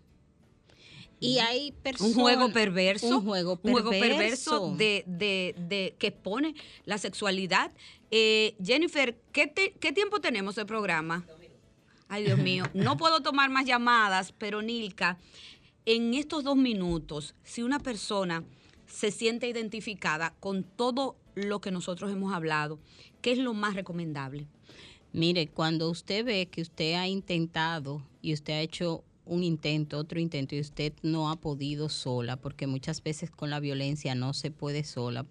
Y 1.19 1.39
hay 1.39 1.73
personas... 1.73 2.15
Un 2.15 2.21
juego 2.21 2.53
perverso. 2.53 3.07
Un 3.07 3.25
juego 3.25 3.57
perverso. 3.57 3.67
Un 3.67 3.91
juego 3.91 3.91
perverso 3.91 4.75
de, 4.77 5.03
de, 5.05 5.53
de 5.57 5.95
que 5.99 6.07
expone 6.07 6.55
la 6.85 6.97
sexualidad. 6.97 7.71
Eh, 8.09 8.55
Jennifer, 8.63 9.19
¿qué, 9.33 9.51
¿qué 9.51 9.91
tiempo 9.91 10.21
tenemos 10.21 10.55
de 10.55 10.65
programa? 10.65 11.25
Ay, 12.07 12.23
Dios 12.23 12.39
mío. 12.39 12.63
No 12.73 12.95
puedo 12.95 13.21
tomar 13.21 13.49
más 13.49 13.65
llamadas, 13.65 14.31
pero 14.31 14.61
Nilka, 14.61 15.19
en 15.85 16.13
estos 16.13 16.43
dos 16.43 16.55
minutos, 16.55 17.35
si 17.43 17.63
una 17.63 17.79
persona 17.79 18.43
se 18.87 19.11
siente 19.11 19.47
identificada 19.47 20.33
con 20.39 20.63
todo 20.63 21.15
lo 21.35 21.61
que 21.61 21.71
nosotros 21.71 22.11
hemos 22.11 22.33
hablado, 22.33 22.79
¿qué 23.21 23.31
es 23.31 23.37
lo 23.37 23.53
más 23.53 23.75
recomendable? 23.75 24.47
Mire, 25.13 25.47
cuando 25.47 25.89
usted 25.89 26.25
ve 26.25 26.47
que 26.47 26.61
usted 26.61 26.93
ha 26.95 27.07
intentado 27.07 28.03
y 28.21 28.33
usted 28.33 28.53
ha 28.53 28.61
hecho 28.61 29.03
un 29.25 29.43
intento, 29.43 29.97
otro 29.97 30.19
intento 30.19 30.55
y 30.55 30.59
usted 30.59 30.93
no 31.01 31.29
ha 31.29 31.35
podido 31.35 31.87
sola, 31.89 32.37
porque 32.37 32.67
muchas 32.67 33.03
veces 33.03 33.29
con 33.31 33.49
la 33.49 33.59
violencia 33.59 34.15
no 34.15 34.33
se 34.33 34.51
puede 34.51 34.83
sola, 34.83 35.25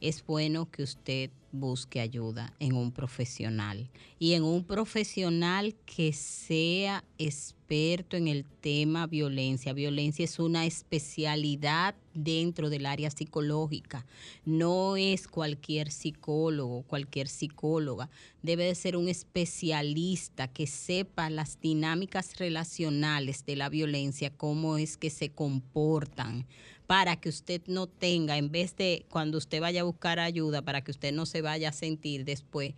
es 0.00 0.24
bueno 0.24 0.70
que 0.70 0.82
usted 0.82 1.30
busque 1.52 2.00
ayuda 2.00 2.52
en 2.58 2.74
un 2.74 2.92
profesional 2.92 3.88
y 4.18 4.34
en 4.34 4.42
un 4.42 4.64
profesional 4.64 5.74
que 5.86 6.12
sea 6.12 7.04
experto 7.18 8.16
en 8.16 8.28
el 8.28 8.44
tema 8.44 9.06
violencia. 9.06 9.72
Violencia 9.72 10.24
es 10.24 10.38
una 10.38 10.66
especialidad 10.66 11.94
dentro 12.14 12.70
del 12.70 12.86
área 12.86 13.10
psicológica. 13.10 14.06
No 14.44 14.96
es 14.96 15.28
cualquier 15.28 15.90
psicólogo, 15.90 16.82
cualquier 16.82 17.28
psicóloga. 17.28 18.08
Debe 18.42 18.64
de 18.64 18.74
ser 18.74 18.96
un 18.96 19.08
especialista 19.08 20.48
que 20.48 20.66
sepa 20.66 21.30
las 21.30 21.60
dinámicas 21.60 22.36
relacionales 22.38 23.44
de 23.44 23.56
la 23.56 23.68
violencia, 23.68 24.30
cómo 24.30 24.78
es 24.78 24.96
que 24.96 25.10
se 25.10 25.30
comportan 25.30 26.46
para 26.86 27.16
que 27.16 27.28
usted 27.28 27.62
no 27.66 27.86
tenga, 27.86 28.36
en 28.36 28.50
vez 28.50 28.76
de 28.76 29.06
cuando 29.08 29.38
usted 29.38 29.60
vaya 29.60 29.80
a 29.80 29.84
buscar 29.84 30.20
ayuda, 30.20 30.62
para 30.62 30.82
que 30.82 30.92
usted 30.92 31.12
no 31.12 31.26
se 31.26 31.42
vaya 31.42 31.70
a 31.70 31.72
sentir 31.72 32.24
después 32.24 32.74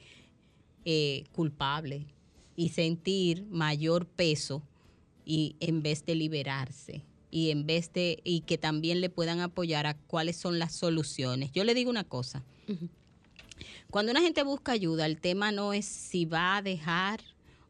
eh, 0.84 1.24
culpable 1.32 2.06
y 2.56 2.70
sentir 2.70 3.44
mayor 3.50 4.06
peso 4.06 4.62
y 5.24 5.56
en 5.61 5.82
vez 5.82 6.06
de 6.06 6.14
liberarse 6.14 7.04
y 7.30 7.50
en 7.50 7.66
vez 7.66 7.92
de 7.92 8.20
y 8.24 8.40
que 8.40 8.56
también 8.56 9.00
le 9.02 9.11
puedan 9.11 9.40
apoyar 9.40 9.86
a 9.86 9.94
cuáles 9.94 10.36
son 10.36 10.59
las 10.59 10.72
soluciones. 10.72 11.52
Yo 11.52 11.64
le 11.64 11.74
digo 11.74 11.90
una 11.90 12.04
cosa. 12.04 12.42
Cuando 13.90 14.12
una 14.12 14.22
gente 14.22 14.42
busca 14.42 14.72
ayuda, 14.72 15.04
el 15.04 15.20
tema 15.20 15.52
no 15.52 15.72
es 15.72 15.84
si 15.84 16.24
va 16.24 16.56
a 16.56 16.62
dejar 16.62 17.20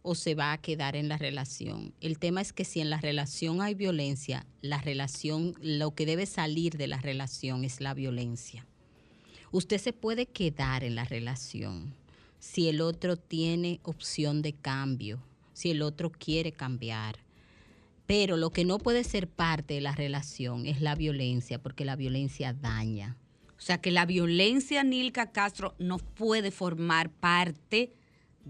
o 0.02 0.14
se 0.14 0.34
va 0.34 0.52
a 0.52 0.58
quedar 0.58 0.96
en 0.96 1.08
la 1.08 1.16
relación. 1.18 1.92
El 2.00 2.18
tema 2.18 2.40
es 2.40 2.52
que 2.52 2.64
si 2.64 2.80
en 2.80 2.90
la 2.90 3.00
relación 3.00 3.60
hay 3.60 3.74
violencia, 3.74 4.46
la 4.62 4.80
relación, 4.80 5.54
lo 5.60 5.94
que 5.94 6.06
debe 6.06 6.26
salir 6.26 6.76
de 6.76 6.86
la 6.86 6.98
relación 6.98 7.64
es 7.64 7.80
la 7.80 7.94
violencia. 7.94 8.66
Usted 9.50 9.78
se 9.78 9.92
puede 9.92 10.26
quedar 10.26 10.84
en 10.84 10.94
la 10.94 11.04
relación 11.04 11.94
si 12.38 12.68
el 12.68 12.80
otro 12.80 13.16
tiene 13.16 13.80
opción 13.82 14.42
de 14.42 14.52
cambio, 14.52 15.22
si 15.52 15.70
el 15.70 15.82
otro 15.82 16.10
quiere 16.10 16.52
cambiar. 16.52 17.16
Pero 18.06 18.36
lo 18.36 18.50
que 18.50 18.64
no 18.64 18.78
puede 18.78 19.04
ser 19.04 19.28
parte 19.28 19.74
de 19.74 19.80
la 19.80 19.92
relación 19.92 20.66
es 20.66 20.80
la 20.80 20.94
violencia, 20.94 21.60
porque 21.60 21.84
la 21.84 21.96
violencia 21.96 22.52
daña. 22.52 23.16
O 23.58 23.60
sea 23.60 23.80
que 23.80 23.90
la 23.90 24.06
violencia, 24.06 24.84
Nilka 24.84 25.32
Castro, 25.32 25.74
no 25.78 25.98
puede 25.98 26.50
formar 26.50 27.10
parte 27.10 27.92